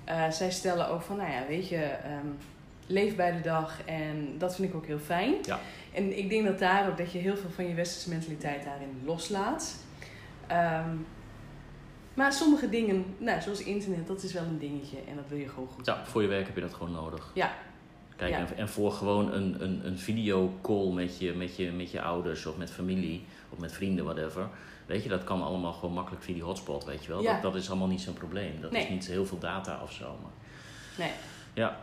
Eh, 0.04 0.30
zij 0.30 0.50
stellen 0.50 0.88
ook 0.88 1.02
van, 1.02 1.16
nou 1.16 1.30
ja, 1.30 1.46
weet 1.48 1.68
je, 1.68 1.76
ehm, 1.84 2.26
leef 2.86 3.16
bij 3.16 3.32
de 3.32 3.40
dag. 3.40 3.80
En 3.84 4.34
dat 4.38 4.54
vind 4.54 4.68
ik 4.68 4.74
ook 4.74 4.86
heel 4.86 4.98
fijn. 4.98 5.34
Ja. 5.42 5.60
En 5.92 6.18
ik 6.18 6.28
denk 6.28 6.44
dat 6.46 6.58
daar 6.58 6.88
ook 6.88 6.98
dat 6.98 7.12
je 7.12 7.18
heel 7.18 7.36
veel 7.36 7.50
van 7.54 7.68
je 7.68 7.74
westerse 7.74 8.08
mentaliteit 8.08 8.64
daarin 8.64 9.00
loslaat. 9.04 9.74
Ehm, 10.46 10.90
maar 12.14 12.32
sommige 12.32 12.68
dingen, 12.68 13.04
nou, 13.18 13.40
zoals 13.40 13.62
internet, 13.64 14.06
dat 14.06 14.22
is 14.22 14.32
wel 14.32 14.42
een 14.42 14.58
dingetje. 14.58 14.96
En 15.08 15.16
dat 15.16 15.24
wil 15.28 15.38
je 15.38 15.48
gewoon 15.48 15.68
goed. 15.68 15.86
Ja, 15.86 16.04
voor 16.06 16.22
je 16.22 16.28
werk 16.28 16.46
heb 16.46 16.54
je 16.54 16.60
dat 16.60 16.74
gewoon 16.74 16.92
nodig. 16.92 17.30
Ja. 17.34 17.52
Kijk, 18.16 18.30
Ja. 18.30 18.46
en, 18.56 18.68
voor 18.68 18.92
gewoon 18.92 19.32
een, 19.32 19.62
een, 19.62 19.86
een 19.86 19.98
videocall 19.98 20.92
met 20.92 21.18
je, 21.18 21.32
met, 21.32 21.56
je, 21.56 21.70
met 21.70 21.90
je 21.90 22.02
ouders 22.02 22.46
of 22.46 22.56
met 22.56 22.70
familie 22.70 23.24
of 23.48 23.58
met 23.58 23.72
vrienden, 23.72 24.04
whatever. 24.04 24.48
Weet 24.86 25.02
je, 25.02 25.08
dat 25.08 25.24
kan 25.24 25.42
allemaal 25.42 25.72
gewoon 25.72 25.94
makkelijk 25.94 26.22
via 26.24 26.34
die 26.34 26.42
hotspot, 26.42 26.84
weet 26.84 27.04
je 27.04 27.08
wel. 27.10 27.22
Ja. 27.22 27.32
Dat, 27.32 27.42
dat 27.42 27.54
is 27.54 27.68
allemaal 27.70 27.88
niet 27.88 28.00
zo'n 28.00 28.14
probleem. 28.14 28.60
Dat 28.60 28.70
Nee. 28.70 28.82
is 28.82 28.88
niet 28.88 29.06
heel 29.06 29.26
veel 29.26 29.38
data 29.38 29.80
of 29.82 29.92
zo. 29.92 30.04
Maar... 30.22 30.30
Nee. 30.98 31.10
Ja, 31.54 31.80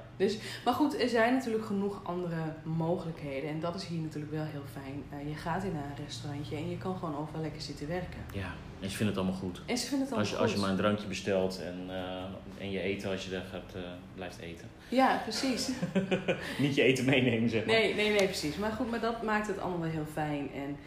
Maar 0.65 0.73
goed, 0.73 1.01
er 1.01 1.09
zijn 1.09 1.33
natuurlijk 1.33 1.65
genoeg 1.65 1.99
andere 2.03 2.41
mogelijkheden. 2.63 3.49
En 3.49 3.59
dat 3.59 3.75
is 3.75 3.85
hier 3.85 3.99
natuurlijk 3.99 4.31
wel 4.31 4.43
heel 4.45 4.63
fijn. 4.73 5.03
Eh, 5.21 5.29
je 5.29 5.35
gaat 5.35 5.63
in 5.63 5.75
een 5.75 6.05
restaurantje 6.05 6.55
en 6.55 6.69
je 6.69 6.77
kan 6.77 6.97
gewoon 6.97 7.17
overal 7.17 7.41
lekker 7.41 7.61
zitten 7.61 7.87
werken. 7.87 8.19
ja. 8.33 8.53
En 8.81 8.89
ze 8.89 8.95
vinden 8.95 9.15
het 9.15 9.23
allemaal 9.23 9.41
goed. 9.41 9.61
En 9.65 9.77
ze 9.77 9.87
vinden 9.87 10.07
het 10.07 10.17
Als 10.17 10.29
je, 10.29 10.35
allemaal 10.35 10.51
als 10.53 10.61
je 10.61 10.65
maar 10.67 10.69
een 10.77 10.83
drankje 10.83 11.07
bestelt 11.07 11.61
en, 11.61 11.85
eh, 11.89 12.63
en 12.63 12.71
je 12.71 12.79
eten 12.79 13.09
als 13.11 13.23
je 13.25 13.31
daar 13.31 13.45
gaat, 13.51 13.73
eh, 13.75 13.81
blijft 14.15 14.37
eten. 14.39 14.67
Ja, 14.89 15.21
precies. 15.23 15.69
Niet 16.59 16.75
je 16.75 16.81
eten 16.81 17.05
meenemen, 17.05 17.49
zeg 17.49 17.65
maar. 17.65 17.75
Nee, 17.75 17.95
nee, 17.95 18.09
nee, 18.09 18.25
precies. 18.25 18.55
Maar 18.57 18.71
goed, 18.71 18.89
maar 18.89 18.99
dat 18.99 19.23
maakt 19.23 19.47
het 19.47 19.59
allemaal 19.59 19.79
wel 19.79 19.89
heel 19.89 20.05
fijn. 20.13 20.49
En 20.53 20.77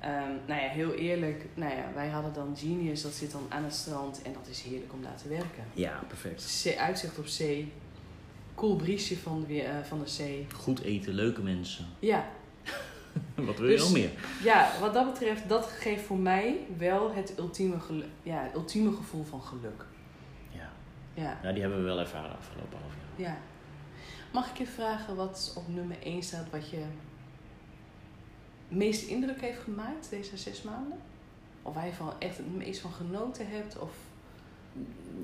ehm, 0.00 0.32
nou 0.46 0.60
ja, 0.60 0.68
heel 0.68 0.92
eerlijk. 0.92 1.44
Nou 1.54 1.70
ja, 1.74 1.84
wij 1.94 2.08
hadden 2.08 2.32
dan 2.32 2.56
Genius, 2.58 3.02
dat 3.02 3.12
zit 3.12 3.32
dan 3.32 3.46
aan 3.48 3.64
het 3.64 3.74
strand. 3.74 4.22
En 4.22 4.32
dat 4.32 4.48
is 4.50 4.62
heerlijk 4.62 4.92
om 4.92 5.02
daar 5.02 5.16
te 5.22 5.28
werken. 5.28 5.64
Ja, 5.74 6.00
perfect. 6.08 6.42
Zee- 6.42 6.78
uitzicht 6.78 7.18
op 7.18 7.26
zee. 7.26 7.72
Cool 8.60 8.76
briesje 8.76 9.16
van 9.18 9.44
de, 9.48 9.62
eh, 9.62 9.82
van 9.82 9.98
de 9.98 10.08
zee. 10.08 10.46
Goed 10.56 10.80
eten, 10.80 11.12
leuke 11.14 11.42
mensen. 11.42 11.86
Ja, 11.98 12.28
Wat 13.34 13.58
wil 13.58 13.68
je 13.68 13.72
Dus- 13.76 13.82
nog 13.82 13.92
meer? 13.92 14.10
Ja, 14.42 14.70
wat 14.80 14.94
dat 14.94 15.12
betreft, 15.12 15.48
dat 15.48 15.66
geeft 15.66 16.02
voor 16.04 16.18
mij 16.18 16.56
wel 16.78 17.14
het 17.14 17.38
ultieme, 17.38 17.76
ja, 18.22 18.42
het 18.42 18.54
ultieme 18.54 18.96
gevoel 18.96 19.24
van 19.24 19.42
geluk. 19.42 19.84
Ja. 20.50 20.70
Ja, 21.14 21.38
Nou, 21.42 21.52
die 21.52 21.62
hebben 21.62 21.78
we 21.80 21.84
wel 21.84 21.98
ervaren 21.98 22.36
afgelopen 22.36 22.78
half 22.80 22.92
jaar. 23.16 23.28
ja. 23.30 23.38
Mag 24.32 24.50
ik 24.50 24.56
je 24.56 24.66
vragen 24.66 25.16
wat 25.16 25.54
op 25.56 25.68
nummer 25.68 25.96
1 26.02 26.22
staat, 26.22 26.50
wat 26.50 26.70
je 26.70 26.82
meest 28.68 29.06
indruk 29.08 29.40
heeft 29.40 29.58
gemaakt 29.62 30.10
deze 30.10 30.36
zes 30.36 30.62
maanden? 30.62 30.98
Of 31.62 31.74
waar 31.74 31.86
je 31.86 31.92
van 31.92 32.12
echt 32.18 32.36
het 32.36 32.56
meest 32.56 32.80
van 32.80 32.92
genoten 32.92 33.48
hebt? 33.50 33.78
Of 33.78 33.90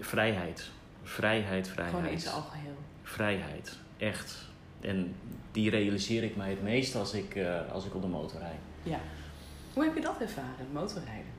Vrijheid. 0.01 0.71
Vrijheid, 1.03 1.69
vrijheid. 1.69 1.97
gewoon 1.97 2.13
in 2.13 2.21
zijn 2.21 2.35
algeheel? 2.35 2.77
Vrijheid. 3.07 3.79
Echt. 3.97 4.45
En 4.81 5.15
die 5.53 5.71
realiseer 5.71 6.23
ik 6.23 6.37
mij 6.37 6.51
het 6.51 6.63
meest 6.63 6.95
als 6.95 7.15
ik, 7.15 7.35
eh, 7.35 7.73
als 7.73 7.85
ik 7.87 7.95
op 7.95 8.03
de 8.03 8.09
motor 8.09 8.41
rijd. 8.41 8.59
Ja, 8.83 9.01
Hoe 9.75 9.85
heb 9.85 9.95
je 9.95 10.01
dat 10.01 10.21
ervaren, 10.21 10.67
motorrijden? 10.73 11.35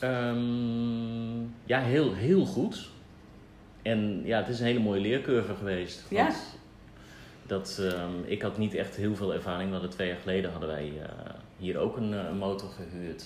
Ehm, 0.00 1.40
ja, 1.64 1.80
heel, 1.80 2.14
heel 2.14 2.44
goed. 2.46 2.88
En 3.82 4.22
ja, 4.24 4.38
het 4.38 4.48
is 4.48 4.58
een 4.60 4.66
hele 4.66 4.78
mooie 4.80 5.00
leercurve 5.00 5.54
geweest. 5.54 6.04
Ja. 6.10 6.24
Want 6.24 6.36
Dat, 7.46 7.78
ehm, 7.80 8.12
ik 8.24 8.42
had 8.42 8.58
niet 8.58 8.74
echt 8.74 8.96
heel 8.96 9.16
veel 9.16 9.34
ervaring. 9.34 9.70
Hadden 9.72 9.90
twee 9.90 10.08
jaar 10.08 10.18
geleden 10.18 10.50
hadden 10.50 10.68
wij 10.68 10.92
eh, 11.02 11.08
hier 11.58 11.78
ook 11.78 11.96
een, 11.96 12.14
eh, 12.14 12.24
een 12.24 12.38
motor 12.38 12.68
gehuurd. 12.68 13.24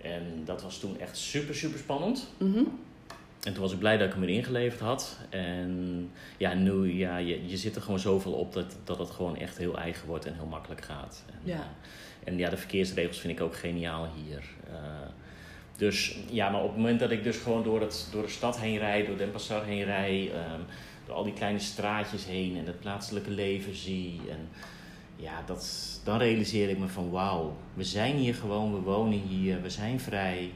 En 0.00 0.42
dat 0.44 0.62
was 0.62 0.78
toen 0.78 0.98
echt 1.00 1.16
super, 1.16 1.54
super 1.54 1.78
spannend. 1.78 2.28
Mhm. 2.38 2.62
En 3.46 3.52
toen 3.52 3.62
was 3.62 3.72
ik 3.72 3.78
blij 3.78 3.96
dat 3.96 4.06
ik 4.06 4.12
hem 4.12 4.20
weer 4.20 4.36
ingeleverd 4.36 4.80
had. 4.80 5.18
En 5.30 6.10
ja, 6.36 6.54
nu, 6.54 6.92
ja, 6.98 7.16
je, 7.16 7.48
je 7.48 7.56
zit 7.56 7.76
er 7.76 7.82
gewoon 7.82 7.98
zoveel 7.98 8.32
op 8.32 8.52
dat, 8.52 8.76
dat 8.84 8.98
het 8.98 9.10
gewoon 9.10 9.36
echt 9.36 9.58
heel 9.58 9.78
eigen 9.78 10.06
wordt 10.08 10.26
en 10.26 10.34
heel 10.34 10.46
makkelijk 10.46 10.80
gaat. 10.84 11.24
En, 11.30 11.38
Ja. 11.44 11.54
eh, 11.54 11.62
en 12.24 12.38
ja, 12.38 12.50
de 12.50 12.56
verkeersregels 12.56 13.18
vind 13.20 13.32
ik 13.32 13.40
ook 13.44 13.56
geniaal 13.56 14.08
hier. 14.24 14.42
Eh, 14.70 14.74
dus 15.76 16.16
ja, 16.30 16.50
maar 16.50 16.60
op 16.62 16.68
het 16.68 16.76
moment 16.76 17.00
dat 17.00 17.10
ik 17.10 17.22
dus 17.24 17.36
gewoon 17.36 17.62
door, 17.62 17.80
het, 17.80 18.08
door 18.12 18.22
de 18.22 18.28
stad 18.28 18.58
heen 18.60 18.78
rijd, 18.78 19.06
door 19.06 19.16
Den 19.16 19.30
Passar 19.30 19.64
heen 19.64 19.84
rijd, 19.84 20.30
ehm, 20.30 20.60
door 21.06 21.14
al 21.14 21.24
die 21.24 21.32
kleine 21.32 21.58
straatjes 21.58 22.24
heen 22.26 22.56
en 22.56 22.66
het 22.66 22.80
plaatselijke 22.80 23.30
leven 23.30 23.74
zie. 23.74 24.20
En 24.30 24.48
ja, 25.16 25.42
dat, 25.46 26.00
dan 26.04 26.18
realiseer 26.18 26.68
ik 26.68 26.78
me 26.78 26.88
van 26.88 27.10
wauw, 27.10 27.56
we 27.74 27.84
zijn 27.84 28.16
hier 28.16 28.34
gewoon, 28.34 28.72
we 28.72 28.80
wonen 28.80 29.20
hier, 29.20 29.62
we 29.62 29.70
zijn 29.70 30.00
vrij. 30.00 30.50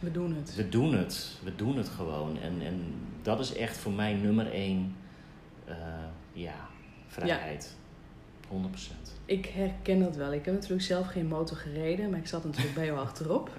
We 0.00 0.10
doen 0.10 0.34
het. 0.34 0.54
We 0.54 0.68
doen 0.68 0.94
het. 0.94 1.36
We 1.44 1.56
doen 1.56 1.76
het 1.76 1.88
gewoon. 1.88 2.38
En, 2.38 2.60
en 2.62 2.94
dat 3.22 3.40
is 3.40 3.54
echt 3.54 3.76
voor 3.76 3.92
mij 3.92 4.14
nummer 4.14 4.50
één. 4.52 4.96
eh, 5.64 5.76
ja, 6.32 6.68
vrijheid. 7.06 7.76
100%. 8.52 8.52
Ik 9.24 9.46
herken 9.46 10.00
dat 10.00 10.16
wel. 10.16 10.32
Ik 10.32 10.44
heb 10.44 10.54
natuurlijk 10.54 10.82
zelf 10.82 11.06
geen 11.06 11.26
motor 11.26 11.56
gereden, 11.56 12.10
maar 12.10 12.18
ik 12.18 12.26
zat 12.26 12.44
natuurlijk 12.44 12.74
bij 12.74 12.84
jou 12.86 12.98
achterop. 13.06 13.50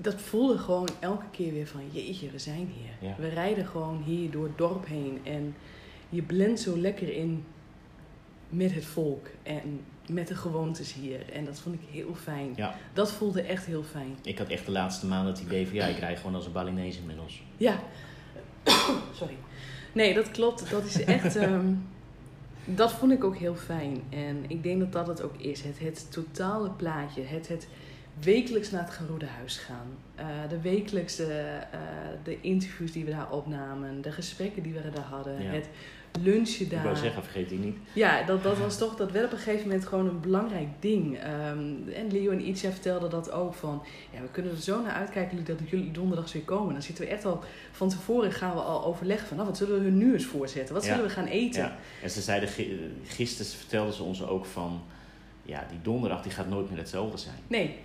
Dat 0.00 0.20
voelde 0.20 0.58
gewoon 0.58 0.88
elke 1.00 1.24
keer 1.30 1.52
weer 1.52 1.66
van, 1.66 1.80
jeetje, 1.90 2.30
we 2.30 2.38
zijn 2.38 2.72
hier. 2.76 3.08
Ja. 3.08 3.16
We 3.18 3.28
rijden 3.28 3.66
gewoon 3.66 4.02
hier 4.02 4.30
door 4.30 4.44
het 4.44 4.58
dorp 4.58 4.86
heen 4.86 5.20
en 5.24 5.54
je 6.08 6.22
blendt 6.22 6.60
zo 6.60 6.76
lekker 6.78 7.12
in 7.14 7.44
met 8.48 8.74
het 8.74 8.84
volk 8.84 9.26
en 9.42 9.80
met 10.08 10.28
de 10.28 10.34
gewoontes 10.34 10.94
hier. 10.94 11.32
En 11.32 11.44
dat 11.44 11.58
vond 11.58 11.74
ik 11.74 11.80
heel 11.90 12.14
fijn. 12.14 12.52
Ja, 12.56 12.74
Dat 12.92 13.12
voelde 13.12 13.42
echt 13.42 13.66
heel 13.66 13.82
fijn. 13.82 14.16
ik 14.22 14.38
had 14.38 14.48
echt 14.48 14.66
de 14.66 14.72
laatste 14.72 15.06
maanden 15.06 15.32
het 15.32 15.42
idee 15.42 15.66
van 15.66 15.76
ja, 15.76 15.86
ik 15.86 15.98
rij 15.98 16.16
gewoon 16.16 16.34
als 16.34 16.46
een 16.46 16.52
Balinese 16.52 16.98
inmiddels. 16.98 17.42
Ja. 17.56 17.80
Sorry. 19.18 19.36
Nee, 19.92 20.14
dat 20.14 20.30
klopt. 20.30 20.70
Dat 20.70 20.84
is 20.84 21.04
echt. 21.04 21.36
ehm, 21.46 21.74
dat 22.64 22.92
vond 22.92 23.12
ik 23.12 23.24
ook 23.24 23.36
heel 23.36 23.54
fijn. 23.54 24.02
En 24.08 24.44
ik 24.46 24.62
denk 24.62 24.80
dat 24.80 24.92
dat 24.92 25.06
het 25.06 25.22
ook 25.22 25.36
is. 25.36 25.62
Het, 25.62 25.78
het 25.78 26.12
totale 26.12 26.70
plaatje. 26.70 27.22
Het, 27.22 27.48
het 27.48 27.68
wekelijks 28.20 28.70
naar 28.70 28.84
het 28.84 28.90
Geroede 28.90 29.26
Huis 29.26 29.58
gaan. 29.58 29.86
Eh, 30.14 30.26
de 30.48 30.60
wekelijkse 30.60 31.24
eh, 31.70 31.80
de 32.22 32.40
interviews 32.40 32.92
die 32.92 33.04
we 33.04 33.10
daar 33.10 33.30
opnamen. 33.30 34.02
De 34.02 34.12
gesprekken 34.12 34.62
die 34.62 34.72
we 34.72 34.90
daar 34.90 35.04
hadden. 35.04 35.42
Ja. 35.42 35.50
Het 35.50 35.68
lunchen 36.22 36.64
Ik 36.64 36.70
daar. 36.70 36.82
wou 36.82 36.96
zeggen, 36.96 37.22
vergeet 37.22 37.48
die 37.48 37.58
niet. 37.58 37.76
Ja, 37.92 38.22
dat, 38.22 38.42
dat 38.42 38.58
was 38.58 38.78
toch, 38.78 38.96
dat 38.96 39.10
werd 39.12 39.24
op 39.26 39.32
een 39.32 39.38
gegeven 39.38 39.66
moment 39.68 39.86
gewoon 39.86 40.06
een 40.08 40.20
belangrijk 40.20 40.68
ding. 40.80 41.18
Ehm, 41.18 41.58
en 41.94 42.10
Leo 42.12 42.30
en 42.30 42.48
Ietsja 42.48 42.70
vertelden 42.70 43.10
dat 43.10 43.30
ook 43.30 43.54
van, 43.54 43.82
ja, 44.12 44.20
we 44.20 44.28
kunnen 44.30 44.52
er 44.52 44.58
zo 44.60 44.82
naar 44.82 44.92
uitkijken 44.92 45.44
dat 45.44 45.56
jullie 45.70 45.90
donderdags 45.90 46.32
weer 46.32 46.42
komen. 46.42 46.72
Dan 46.72 46.82
zitten 46.82 47.04
we 47.04 47.10
echt 47.10 47.24
al, 47.24 47.40
van 47.72 47.88
tevoren 47.88 48.32
gaan 48.32 48.54
we 48.54 48.60
al 48.60 48.84
overleggen 48.84 49.26
van, 49.28 49.36
nou, 49.36 49.48
wat 49.48 49.58
zullen 49.58 49.78
we 49.78 49.84
hun 49.84 49.98
nu 49.98 50.12
eens 50.12 50.24
voorzetten? 50.24 50.74
Wat 50.74 50.84
Ja. 50.84 50.90
zullen 50.90 51.04
we 51.06 51.12
gaan 51.14 51.26
eten? 51.26 51.62
Ja. 51.62 51.76
En 52.02 52.10
ze 52.10 52.20
zeiden, 52.20 52.48
gi- 52.48 52.80
gisteren 53.04 53.52
vertelden 53.52 53.94
ze 53.94 54.02
ons 54.02 54.22
ook 54.26 54.46
van, 54.46 54.82
ja, 55.42 55.66
die 55.70 55.78
donderdag 55.82 56.22
die 56.22 56.32
gaat 56.32 56.48
nooit 56.48 56.68
meer 56.70 56.78
hetzelfde 56.78 57.18
zijn. 57.18 57.36
Nee, 57.46 57.76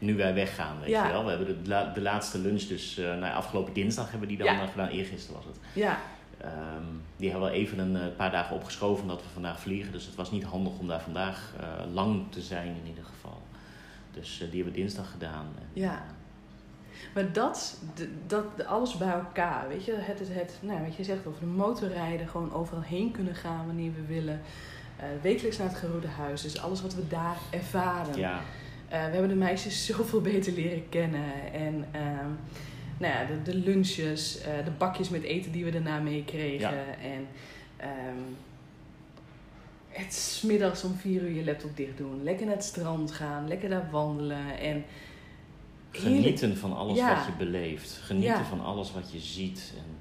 Nu 0.00 0.16
wij 0.16 0.34
weggaan, 0.34 0.80
weet 0.80 0.88
Ja. 0.88 1.06
je 1.06 1.12
wel. 1.12 1.22
We 1.24 1.30
hebben 1.30 1.46
de, 1.62 1.68
la- 1.68 1.92
de 1.92 2.00
laatste 2.00 2.38
lunch 2.38 2.62
dus, 2.62 2.98
eh 2.98 3.04
nou, 3.04 3.34
afgelopen 3.34 3.72
dinsdag 3.72 4.10
hebben 4.10 4.28
we 4.28 4.36
die 4.36 4.44
dan 4.44 4.54
Ja. 4.54 4.62
eh, 4.62 4.68
gedaan. 4.68 4.88
Eergisteren 4.88 5.36
was 5.36 5.44
het. 5.44 5.56
ja, 5.72 5.98
Ehm, 6.40 6.84
die 7.16 7.30
hebben 7.30 7.48
we 7.50 7.54
even 7.56 7.78
een 7.78 7.96
eh, 7.96 8.16
paar 8.16 8.30
dagen 8.30 8.56
opgeschoven 8.56 9.02
omdat 9.02 9.22
we 9.22 9.28
vandaag 9.32 9.60
vliegen. 9.60 9.92
Dus 9.92 10.06
het 10.06 10.14
was 10.14 10.30
niet 10.30 10.44
handig 10.44 10.78
om 10.78 10.86
daar 10.88 11.00
vandaag 11.00 11.54
eh, 11.60 11.92
lang 11.92 12.32
te 12.32 12.40
zijn 12.40 12.66
in 12.68 12.86
ieder 12.86 13.04
geval. 13.04 13.42
Dus 14.10 14.32
eh, 14.40 14.50
die 14.50 14.56
hebben 14.56 14.72
we 14.74 14.80
dinsdag 14.80 15.10
gedaan. 15.10 15.46
En, 15.58 15.66
Ja. 15.72 16.02
maar 17.14 17.32
dat, 17.32 17.78
dat 18.26 18.66
alles 18.66 18.96
bij 18.96 19.12
elkaar, 19.12 19.68
weet 19.68 19.84
je, 19.84 19.94
het, 19.94 20.18
het, 20.18 20.28
het 20.34 20.58
nou, 20.60 20.84
wat 20.84 20.96
je 20.96 21.04
zegt 21.04 21.26
over 21.26 21.40
de 21.40 21.46
motorrijden, 21.46 22.28
gewoon 22.28 22.52
overal 22.52 22.82
heen 22.82 23.10
kunnen 23.10 23.34
gaan 23.34 23.66
wanneer 23.66 23.92
we 23.94 24.06
willen. 24.14 24.40
Wekelijks 25.22 25.58
naar 25.58 25.68
het 25.68 25.76
Geroede 25.76 26.08
Huis, 26.08 26.42
dus 26.42 26.60
alles 26.60 26.82
wat 26.82 26.94
we 26.94 27.08
daar 27.08 27.36
ervaren. 27.50 28.16
ja, 28.16 28.40
we 28.88 28.94
hebben 28.96 29.28
de 29.28 29.34
meisjes 29.34 29.86
zoveel 29.86 30.20
beter 30.20 30.52
leren 30.52 30.88
kennen. 30.88 31.52
En 31.52 31.84
ehm, 31.90 32.30
nou 32.98 33.12
ja, 33.14 33.24
de, 33.24 33.42
de 33.42 33.54
lunches, 33.54 34.40
eh, 34.40 34.64
de 34.64 34.70
bakjes 34.70 35.08
met 35.08 35.22
eten 35.22 35.52
die 35.52 35.64
we 35.64 35.70
daarna 35.70 35.98
meekregen. 35.98 36.70
Ja. 36.70 36.84
En 37.02 37.26
ehm, 37.76 38.22
het 39.88 40.42
middags 40.46 40.84
om 40.84 40.94
vier 40.94 41.22
uur 41.22 41.30
je 41.36 41.44
laptop 41.44 41.76
dicht 41.76 41.96
doen. 41.96 42.22
Lekker 42.22 42.46
naar 42.46 42.54
het 42.54 42.64
strand 42.64 43.10
gaan, 43.12 43.48
lekker 43.48 43.68
daar 43.68 43.88
wandelen. 43.90 44.58
En 44.58 44.84
genieten 45.90 46.56
van 46.56 46.76
alles 46.76 46.96
Ja. 46.98 47.14
wat 47.16 47.26
je 47.26 47.32
beleeft. 47.44 48.00
Genieten 48.02 48.38
Ja. 48.38 48.44
van 48.44 48.60
alles 48.64 48.92
wat 48.92 49.12
je 49.12 49.18
ziet. 49.18 49.72
En, 49.76 49.96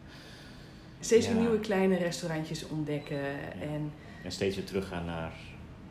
Steeds 0.99 1.27
weer 1.27 1.35
nieuwe 1.35 1.59
kleine 1.59 1.97
restaurantjes 1.97 2.67
ontdekken. 2.67 3.21
En 3.61 3.91
en 4.23 4.31
steeds 4.31 4.55
weer 4.55 4.65
teruggaan 4.65 5.05
naar... 5.05 5.31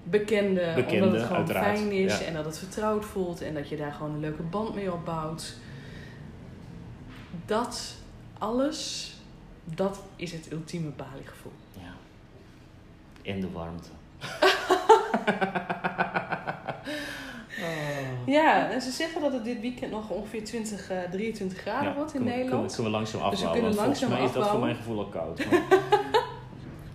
bekende, 0.05 0.73
Bekende, 0.75 1.05
omdat 1.05 1.13
het 1.13 1.23
gewoon 1.23 1.37
uiteraard. 1.39 1.79
fijn 1.79 1.93
is. 1.93 2.19
Ja. 2.19 2.25
En 2.25 2.35
dat 2.35 2.45
het 2.45 2.59
vertrouwd 2.59 3.05
voelt. 3.05 3.41
En 3.41 3.55
dat 3.55 3.69
je 3.69 3.77
daar 3.77 3.93
gewoon 3.93 4.15
een 4.15 4.21
leuke 4.21 4.43
band 4.43 4.75
mee 4.75 4.93
opbouwt. 4.93 5.57
Dat 7.47 7.95
alles, 8.39 9.13
dat 9.65 10.01
is 10.17 10.33
het 10.33 10.53
ultieme 10.53 10.89
Bali-gevoel. 10.89 11.53
Ja. 11.73 11.93
En 13.33 13.41
de 13.41 13.51
warmte. 13.51 13.89
Ja, 18.27 18.71
en 18.71 18.81
ze 18.83 18.91
zeggen 18.91 19.21
dat 19.21 19.33
het 19.33 19.45
dit 19.45 19.61
weekend 19.61 19.91
nog 19.93 20.11
ongeveer 20.11 20.45
20, 20.45 20.91
eh, 20.91 20.99
23 21.11 21.59
graden 21.59 21.95
wordt 21.95 22.15
in 22.15 22.21
kunnen, 22.21 22.39
Nederland. 22.39 22.51
Kunnen, 22.51 22.69
we- 22.69 22.75
kunnen 22.75 22.93
we 22.93 22.99
langzaam 22.99 23.31
Dus 23.31 23.41
we 23.41 23.47
afbouwen. 23.47 23.75
kunnen 23.75 23.77
want 23.87 23.99
volgens 23.99 24.19
mij 24.19 24.29
is 24.29 24.33
dat 24.33 24.49
voor 24.51 24.61
mijn 24.61 24.77
gevoel 24.77 24.99
al 24.99 25.07
koud. 25.07 25.45
Maar, 25.51 25.63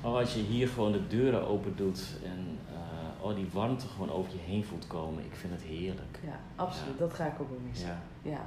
oh, 0.11 0.15
als 0.15 0.33
je 0.33 0.39
hier 0.39 0.67
gewoon 0.67 0.91
de 0.91 1.07
deuren 1.07 1.47
open 1.47 1.75
doet 1.75 2.01
en 2.23 2.57
eh, 2.73 3.25
oh, 3.25 3.35
die 3.35 3.47
warmte 3.51 3.87
gewoon 3.87 4.11
over 4.11 4.31
je 4.31 4.37
heen 4.51 4.63
voelt 4.65 4.87
komen. 4.87 5.23
Ik 5.25 5.35
vind 5.35 5.53
het 5.53 5.61
heerlijk. 5.61 6.19
Ja, 6.25 6.39
absoluut. 6.55 6.93
Ja. 6.93 6.99
Dat 7.05 7.13
ga 7.13 7.25
ik 7.25 7.41
ook 7.41 7.49
wel 7.49 7.59
missen. 7.69 7.87
Ja. 7.87 8.01
Ja. 8.31 8.41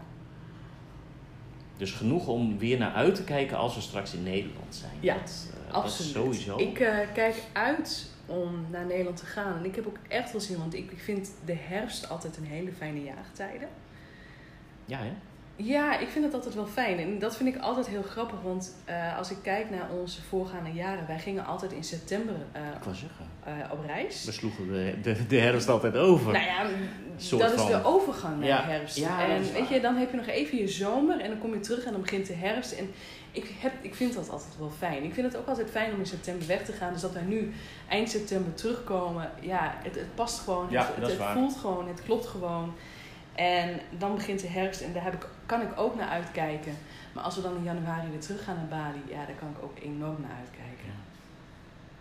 Dus 1.76 1.92
genoeg 1.92 2.26
om 2.26 2.58
weer 2.58 2.78
naar 2.78 2.92
uit 2.92 3.14
te 3.14 3.24
kijken 3.24 3.56
als 3.56 3.74
we 3.74 3.80
straks 3.80 4.14
in 4.14 4.22
Nederland 4.22 4.74
zijn. 4.74 4.92
Ja, 5.00 5.14
dat, 5.14 5.48
eh, 5.68 5.74
absoluut. 5.74 6.14
Dat 6.14 6.22
sowieso. 6.22 6.58
Ik 6.58 6.80
eh, 6.80 6.98
kijk 7.12 7.36
uit 7.52 8.10
om 8.26 8.66
naar 8.70 8.86
Nederland 8.86 9.16
te 9.16 9.26
gaan. 9.26 9.58
En 9.58 9.64
ik 9.64 9.74
heb 9.74 9.86
ook 9.86 9.98
echt 10.08 10.32
wel 10.32 10.40
zin, 10.40 10.58
want 10.58 10.74
ik, 10.74 10.90
ik 10.90 11.00
vind 11.00 11.30
de 11.44 11.56
herfst 11.58 12.08
altijd 12.08 12.36
een 12.36 12.44
hele 12.44 12.72
fijne 12.72 13.02
jaartijden. 13.02 13.68
Ja, 14.84 14.98
hè? 14.98 15.12
Ja, 15.56 15.98
ik 15.98 16.08
vind 16.08 16.24
het 16.24 16.34
altijd 16.34 16.54
wel 16.54 16.66
fijn. 16.66 16.98
En 16.98 17.18
dat 17.18 17.36
vind 17.36 17.54
ik 17.54 17.62
altijd 17.62 17.86
heel 17.86 18.02
grappig, 18.02 18.40
want 18.42 18.74
eh, 18.84 19.18
als 19.18 19.30
ik 19.30 19.36
kijk 19.42 19.70
naar 19.70 19.88
onze 20.00 20.22
voorgaande 20.22 20.72
jaren, 20.72 21.06
wij 21.06 21.18
gingen 21.18 21.46
altijd 21.46 21.72
in 21.72 21.84
september 21.84 22.34
eh, 22.52 22.62
eh, 23.44 23.72
op 23.72 23.78
reis. 23.86 24.24
We 24.24 24.32
sloegen 24.32 24.72
de, 24.72 24.94
de, 25.02 25.26
de 25.26 25.38
herfst 25.38 25.68
altijd 25.68 25.96
over. 25.96 26.32
Nou 26.32 26.44
ja, 26.44 26.66
soort 27.16 27.42
dat 27.42 27.52
is 27.52 27.66
de 27.66 27.84
overgang 27.84 28.38
naar 28.38 28.48
Ja, 28.48 28.62
de 28.62 28.70
herfst. 28.70 28.96
ja, 28.96 29.28
en 29.28 29.52
weet 29.52 29.68
je, 29.68 29.80
dan 29.80 29.96
heb 29.96 30.10
je 30.10 30.16
nog 30.16 30.26
even 30.26 30.58
je 30.58 30.68
zomer 30.68 31.20
en 31.20 31.28
dan 31.30 31.38
kom 31.38 31.54
je 31.54 31.60
terug 31.60 31.84
en 31.84 31.92
dan 31.92 32.00
begint 32.00 32.26
de 32.26 32.34
herfst. 32.34 32.72
En 32.72 32.92
ik, 33.32 33.54
heb, 33.58 33.72
ik 33.80 33.94
vind 33.94 34.14
dat 34.14 34.30
altijd 34.30 34.58
wel 34.58 34.70
fijn. 34.78 35.04
Ik 35.04 35.14
vind 35.14 35.26
het 35.26 35.36
ook 35.36 35.46
altijd 35.46 35.70
fijn 35.70 35.92
om 35.92 35.98
in 35.98 36.06
september 36.06 36.46
weg 36.46 36.64
te 36.64 36.72
gaan. 36.72 36.92
Dus 36.92 37.02
dat 37.02 37.12
wij 37.12 37.22
nu 37.22 37.52
eind 37.88 38.10
september 38.10 38.54
terugkomen, 38.54 39.30
ja, 39.40 39.74
het, 39.82 39.94
het 39.94 40.14
past 40.14 40.40
gewoon. 40.40 40.66
Ja, 40.70 40.90
het, 40.94 41.06
het 41.06 41.22
voelt 41.32 41.56
gewoon, 41.56 41.88
het 41.88 42.02
klopt 42.02 42.26
gewoon. 42.26 42.74
En 43.34 43.80
dan 43.98 44.14
begint 44.14 44.40
de 44.40 44.48
herfst 44.48 44.80
en 44.80 44.92
daar 44.92 45.04
heb 45.04 45.14
ik, 45.14 45.26
kan 45.46 45.60
ik 45.60 45.68
ook 45.76 45.96
naar 45.96 46.08
uitkijken. 46.08 46.74
Maar 47.12 47.24
als 47.24 47.36
we 47.36 47.42
dan 47.42 47.56
in 47.56 47.62
januari 47.62 48.10
weer 48.10 48.20
terug 48.20 48.44
gaan 48.44 48.56
naar 48.56 48.66
Bali, 48.66 49.02
ja, 49.08 49.26
daar 49.26 49.36
kan 49.38 49.48
ik 49.48 49.62
ook 49.62 49.78
enorm 49.78 50.20
naar 50.20 50.36
uitkijken. 50.38 50.92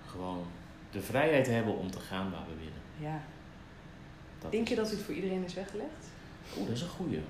Gewoon 0.05 0.45
de 0.91 1.01
vrijheid 1.01 1.47
hebben 1.47 1.77
om 1.77 1.91
te 1.91 1.99
gaan 1.99 2.31
waar 2.31 2.45
we 2.47 2.55
willen. 2.55 3.11
Ja. 3.11 3.21
Dat 4.39 4.51
Denk 4.51 4.63
is 4.63 4.69
je 4.69 4.75
dat 4.75 4.89
dit 4.89 5.01
voor 5.01 5.13
iedereen 5.13 5.43
is 5.43 5.53
weggelegd? 5.53 6.11
Oeh, 6.57 6.67
dat 6.67 6.75
is 6.75 6.81
een 6.81 6.89
goeie. 6.89 7.21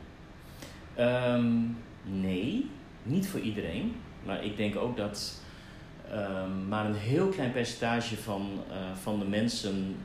Ehm, 0.95 1.62
nee, 2.04 2.69
niet 3.04 3.28
voor 3.28 3.39
iedereen. 3.39 3.95
Maar 4.26 4.43
ik 4.43 4.58
denk 4.58 4.76
ook 4.76 4.97
dat 4.97 5.41
ehm, 6.12 6.67
maar 6.67 6.86
een 6.86 6.95
heel 6.95 7.28
klein 7.28 7.52
percentage 7.52 8.17
van, 8.17 8.63
eh, 8.69 8.76
van 9.02 9.19
de 9.19 9.26
mensen 9.26 9.95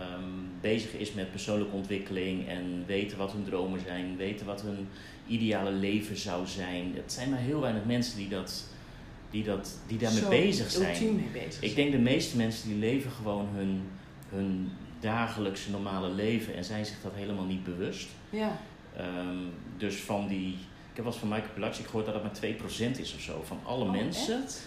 ehm, 0.00 0.22
bezig 0.60 0.92
is 0.92 1.12
met 1.12 1.30
persoonlijke 1.30 1.74
ontwikkeling 1.74 2.48
en 2.48 2.84
weten 2.86 3.18
wat 3.18 3.32
hun 3.32 3.44
dromen 3.44 3.80
zijn, 3.86 4.16
weten 4.16 4.46
wat 4.46 4.62
hun 4.62 4.88
ideale 5.26 5.72
leven 5.72 6.16
zou 6.16 6.46
zijn. 6.46 6.92
Het 6.94 7.12
zijn 7.12 7.30
maar 7.30 7.38
heel 7.38 7.60
weinig 7.60 7.84
mensen 7.84 8.16
die, 8.16 8.28
dat, 8.28 8.64
die, 9.30 9.44
dat, 9.44 9.78
die 9.86 9.98
daarmee 9.98 10.20
Zo 10.20 10.28
bezig 10.28 10.70
zijn. 10.70 11.16
mee 11.16 11.44
bezig 11.44 11.62
Ik 11.62 11.74
denk 11.74 11.92
de 11.92 11.98
meeste 11.98 12.36
mensen 12.36 12.68
die 12.68 12.78
leven 12.78 13.10
gewoon 13.10 13.48
hun, 13.54 13.82
hun 14.28 14.70
dagelijkse 15.00 15.70
normale 15.70 16.10
leven 16.10 16.54
en 16.54 16.64
zijn 16.64 16.86
zich 16.86 16.96
dat 17.02 17.12
helemaal 17.14 17.44
niet 17.44 17.64
bewust. 17.64 18.08
Ja. 18.30 18.58
Ehm, 18.96 19.36
dus 19.76 19.96
van 19.96 20.28
die, 20.28 20.48
ik 20.48 20.94
heb 20.94 21.04
wel 21.04 21.12
eens 21.12 21.16
van 21.16 21.28
Michael 21.28 21.52
Pilatschik 21.54 21.86
gehoord 21.86 22.06
dat 22.06 22.14
het 22.14 22.22
maar 22.22 22.90
2% 22.96 23.00
is 23.00 23.14
of 23.14 23.20
zo, 23.20 23.42
van 23.44 23.58
alle 23.64 23.84
Oh, 23.84 23.90
mensen 23.90 24.42
echt? 24.42 24.62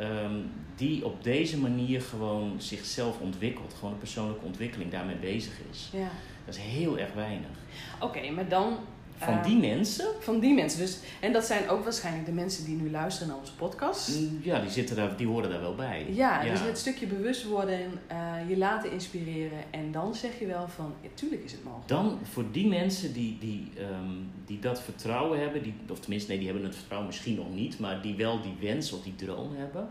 Ehm, 0.00 0.34
die 0.76 1.04
op 1.04 1.24
deze 1.24 1.58
manier 1.58 2.00
gewoon 2.00 2.54
zichzelf 2.56 3.20
ontwikkelt, 3.20 3.74
gewoon 3.74 3.92
een 3.92 3.98
persoonlijke 3.98 4.44
ontwikkeling 4.44 4.90
daarmee 4.90 5.16
bezig 5.16 5.52
is. 5.70 5.88
Ja. 5.92 6.10
Dat 6.44 6.54
is 6.54 6.60
heel 6.60 6.98
erg 6.98 7.12
weinig. 7.12 7.50
Oké, 8.00 8.30
maar 8.30 8.48
dan... 8.48 8.76
Van 9.20 9.38
eh, 9.38 9.44
die 9.44 9.56
mensen, 9.56 10.06
Van 10.18 10.40
die 10.40 10.54
mensen. 10.54 10.78
Dus, 10.80 10.98
en 11.20 11.32
dat 11.32 11.44
zijn 11.44 11.68
ook 11.68 11.84
waarschijnlijk 11.84 12.26
de 12.26 12.32
mensen 12.32 12.64
die 12.64 12.76
nu 12.76 12.90
luisteren 12.90 13.28
naar 13.28 13.38
onze 13.38 13.54
podcast. 13.54 14.20
mm, 14.20 14.40
ja, 14.42 14.60
die, 14.60 14.70
zitten 14.70 14.96
daar, 14.96 15.16
die 15.16 15.26
horen 15.26 15.50
daar 15.50 15.60
wel 15.60 15.74
bij. 15.74 16.06
Ja, 16.10 16.42
dus 16.42 16.60
het 16.60 16.78
stukje 16.78 17.06
bewust 17.06 17.44
worden, 17.44 17.80
eh, 18.06 18.48
je 18.48 18.56
laten 18.56 18.92
inspireren. 18.92 19.58
En 19.70 19.92
dan 19.92 20.14
zeg 20.14 20.38
je 20.38 20.46
wel 20.46 20.68
van, 20.68 20.94
ja, 21.00 21.08
tuurlijk 21.14 21.44
is 21.44 21.52
het 21.52 21.64
mogelijk. 21.64 21.88
Dan 21.88 22.18
voor 22.22 22.44
die 22.52 22.66
mensen 22.68 23.12
die, 23.12 23.36
die, 23.40 23.70
ehm, 23.78 24.16
die 24.46 24.58
dat 24.58 24.80
vertrouwen 24.82 25.40
hebben, 25.40 25.62
die, 25.62 25.74
of 25.90 26.00
tenminste, 26.00 26.28
nee, 26.28 26.38
die 26.38 26.48
hebben 26.48 26.66
het 26.66 26.74
vertrouwen 26.76 27.08
misschien 27.08 27.34
nog 27.36 27.54
niet, 27.54 27.78
maar 27.78 28.02
die 28.02 28.14
wel 28.14 28.40
die 28.42 28.54
wens 28.60 28.92
of 28.92 29.02
die 29.02 29.14
droom 29.14 29.56
hebben. 29.56 29.88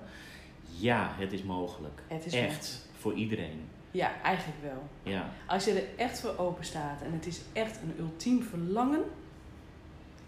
Ja, 0.77 1.11
het 1.17 1.33
is 1.33 1.43
mogelijk. 1.43 2.01
Het 2.07 2.25
is 2.25 2.33
Echt, 2.33 2.47
mogelijk. 2.47 2.99
voor 2.99 3.13
iedereen. 3.13 3.61
Ja, 3.91 4.21
eigenlijk 4.23 4.57
wel. 4.61 5.13
Ja. 5.13 5.29
Als 5.47 5.65
je 5.65 5.71
er 5.73 5.83
echt 5.97 6.19
voor 6.19 6.37
open 6.37 6.65
staat 6.65 7.01
en 7.01 7.11
het 7.13 7.25
is 7.25 7.41
echt 7.53 7.79
een 7.81 7.93
ultiem 7.99 8.41
verlangen. 8.43 9.01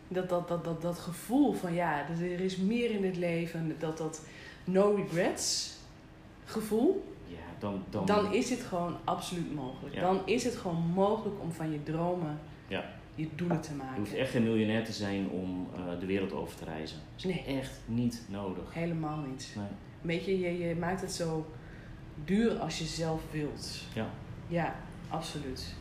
Dat, 0.08 0.30
dat, 0.30 0.48
dat, 0.48 0.64
dat, 0.64 0.82
dat 0.82 0.98
gevoel 1.00 1.54
van 1.54 1.74
ja, 1.74 2.06
dus 2.10 2.20
er 2.20 2.40
is 2.40 2.58
meer 2.58 2.92
in 2.92 3.02
dit 3.02 3.18
leven. 3.18 3.76
Dat 3.80 3.98
dat 3.98 4.26
no 4.64 4.94
regrets 4.96 5.74
gevoel. 6.46 7.14
Ja, 7.28 7.38
dan, 7.60 7.84
dan, 7.90 8.06
Dan 8.06 8.34
is 8.34 8.50
het 8.50 8.62
gewoon 8.62 8.98
absoluut 9.04 9.54
mogelijk. 9.56 9.96
Ja. 9.96 10.02
Dan 10.02 10.22
is 10.26 10.44
het 10.44 10.56
gewoon 10.56 10.82
mogelijk 10.94 11.42
om 11.42 11.52
van 11.52 11.72
je 11.72 11.84
dromen 11.84 12.40
Ja. 12.68 12.86
je 13.16 13.28
doelen 13.36 13.62
te 13.62 13.70
je 13.74 13.80
hoeft 13.80 14.00
maken. 14.10 14.18
echt 14.20 14.32
geen 14.32 14.44
miljonair 14.44 14.86
te 14.86 14.92
zijn 14.94 15.30
om 15.30 15.68
eh, 15.76 16.00
de 16.00 16.06
wereld 16.06 16.34
over 16.34 16.56
te 16.58 16.66
reizen. 16.66 16.98
Dat 17.16 17.26
is 17.26 17.36
Nee. 17.46 17.58
echt 17.60 17.80
niet 17.86 18.22
nodig. 18.30 18.74
Helemaal 18.74 19.18
niet. 19.18 19.54
Nee. 19.56 19.66
Weet 20.02 20.26
je, 20.26 20.40
je, 20.40 20.58
je 20.58 20.76
maakt 20.76 21.02
het 21.02 21.12
zo 21.12 21.46
duur 22.26 22.58
als 22.60 22.78
je 22.80 22.86
zelf 22.86 23.22
wilt. 23.32 23.80
Ja. 23.94 24.06
Ja, 24.48 24.76
absoluut. 25.10 25.74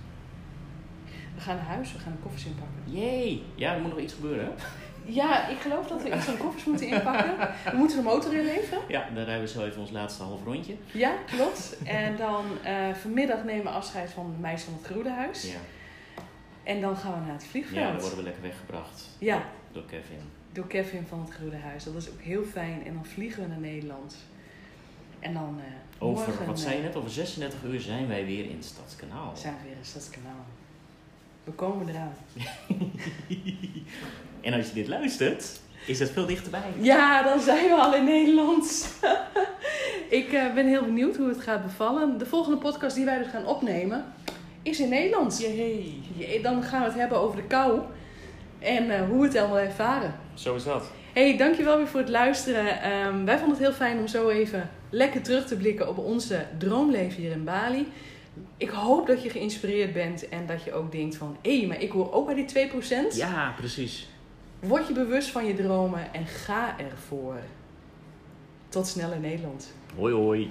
We 1.35 1.41
gaan 1.41 1.57
naar 1.57 1.65
huis, 1.65 1.93
we 1.93 1.99
gaan 1.99 2.13
de 2.13 2.19
koffers 2.23 2.45
inpakken. 2.45 2.83
Jee! 2.85 3.43
Ja, 3.55 3.75
er 3.75 3.81
moet 3.81 3.91
nog 3.91 4.01
iets 4.01 4.15
gebeuren. 4.15 4.45
hè? 4.45 4.51
Ja, 5.05 5.49
ik 5.49 5.59
geloof 5.59 5.87
dat 5.87 6.03
we 6.03 6.15
iets 6.17 6.25
van 6.25 6.37
koffers 6.37 6.65
moeten 6.65 6.87
inpakken. 6.87 7.37
We 7.71 7.77
moeten 7.77 7.97
de 7.97 8.03
motor 8.03 8.35
inleveren. 8.35 8.83
Ja, 8.89 9.09
dan 9.15 9.25
rijden 9.25 9.41
we 9.45 9.49
zo 9.49 9.65
even 9.65 9.81
ons 9.81 9.91
laatste 9.91 10.23
half 10.23 10.45
rondje. 10.45 10.75
Ja, 10.93 11.13
klopt. 11.27 11.77
En 11.85 12.17
dan 12.17 12.45
eh, 12.65 12.95
vanmiddag 12.95 13.45
nemen 13.45 13.63
we 13.65 13.71
afscheid 13.71 14.11
van 14.11 14.31
de 14.37 14.41
meisje 14.41 14.65
van 14.65 14.75
het 14.75 14.87
Groenehuis. 14.87 15.43
Ja. 15.53 15.59
En 16.63 16.81
dan 16.81 16.97
gaan 16.97 17.13
we 17.13 17.21
naar 17.25 17.33
het 17.35 17.47
vliegveld. 17.47 17.81
ja, 17.81 17.91
dan 17.91 18.01
worden 18.01 18.17
we 18.19 18.25
lekker 18.25 18.43
weggebracht. 18.43 19.09
Ja. 19.19 19.43
Door 19.73 19.85
Kevin. 19.87 20.19
Door 20.53 20.67
Kevin 20.67 21.07
van 21.09 21.21
het 21.21 21.31
Groenehuis. 21.35 21.85
Dat 21.85 21.95
is 21.95 22.11
ook 22.11 22.21
heel 22.21 22.45
fijn. 22.45 22.87
En 22.87 22.95
dan 22.95 23.05
vliegen 23.07 23.43
we 23.43 23.49
naar 23.49 23.59
Nederland. 23.59 24.17
En 25.21 25.35
dan 25.35 25.59
eh, 25.59 26.07
Over, 26.07 26.29
morgen, 26.29 26.47
wat 26.47 26.61
zei 26.61 26.73
je 26.73 26.79
eh, 26.79 26.87
net, 26.87 26.97
over 26.97 27.11
36 27.11 27.63
uur 27.65 27.81
zijn 27.81 28.09
wij 28.09 28.27
weer 28.27 28.45
in 28.45 28.57
het 28.57 28.65
Stadskanaal. 28.65 29.33
zijn 29.37 29.55
we 29.55 29.69
weer 29.69 29.77
in 29.79 29.85
Stadskanaal. 29.85 30.45
We 31.45 31.53
komen 31.53 31.89
eraan. 31.89 32.15
en 34.41 34.53
als 34.53 34.67
je 34.67 34.73
dit 34.75 34.89
luistert, 34.89 35.61
is 35.87 35.99
het 35.99 36.11
veel 36.11 36.27
dichterbij. 36.27 36.63
Ja, 36.81 37.23
dan 37.23 37.41
zijn 37.41 37.65
we 37.65 37.75
al 37.75 37.95
in 37.95 38.05
Nederland. 38.05 38.95
ik 40.21 40.33
eh, 40.33 40.55
ben 40.55 40.67
heel 40.67 40.85
benieuwd 40.85 41.17
hoe 41.17 41.29
het 41.29 41.41
gaat 41.41 41.63
bevallen. 41.63 42.19
De 42.19 42.27
volgende 42.27 42.59
podcast 42.59 42.97
die 42.97 43.05
wij 43.05 43.19
dus 43.19 43.29
gaan 43.29 43.47
opnemen 43.47 44.05
is 44.63 44.81
in 44.81 44.89
Nederland. 44.89 45.39
Jee, 45.39 46.41
Dan 46.43 46.63
gaan 46.63 46.81
we 46.81 46.87
het 46.87 46.99
hebben 46.99 47.19
over 47.19 47.37
de 47.37 47.47
kou 47.47 47.81
en 48.61 48.91
eh, 48.91 49.09
hoe 49.09 49.21
we 49.21 49.27
het 49.27 49.37
allemaal 49.37 49.59
ervaren. 49.59 50.15
Zo 50.35 50.55
is 50.55 50.65
dat. 50.65 50.91
Hey, 51.13 51.37
dankjewel 51.37 51.77
weer 51.77 51.87
voor 51.87 52.01
het 52.01 52.09
luisteren. 52.09 52.83
Ehm, 52.83 53.25
wij 53.25 53.39
vonden 53.39 53.57
het 53.57 53.67
heel 53.67 53.73
fijn 53.73 53.99
om 53.99 54.07
zo 54.07 54.29
even 54.29 54.71
lekker 54.91 55.23
terug 55.23 55.47
te 55.47 55.57
blikken 55.57 55.89
op 55.89 55.99
onze 55.99 56.47
droomleven 56.59 57.23
hier 57.23 57.31
in 57.31 57.45
Bali. 57.45 57.87
Ik 58.57 58.71
hoop 58.71 59.07
dat 59.07 59.23
je 59.23 59.31
geïnspireerd 59.31 59.93
bent 59.93 60.29
en 60.29 60.47
dat 60.47 60.65
je 60.65 60.73
ook 60.73 60.93
denkt 60.93 61.17
van... 61.17 61.37
hé, 61.43 61.67
maar 61.67 61.81
ik 61.81 61.91
hoor 61.91 62.13
ook 62.13 62.27
bij 62.27 62.35
die 62.35 62.71
2%. 63.13 63.17
Ja, 63.17 63.55
precies. 63.57 64.09
Word 64.61 64.87
je 64.87 64.93
bewust 64.93 65.31
van 65.31 65.47
je 65.47 65.55
dromen 65.55 66.15
en 66.15 66.27
ga 66.27 66.77
ervoor. 66.79 67.37
Tot 68.69 68.87
snel 68.87 69.13
in 69.13 69.21
Nederland. 69.21 69.73
Hoi 69.97 70.15
hoi. 70.15 70.51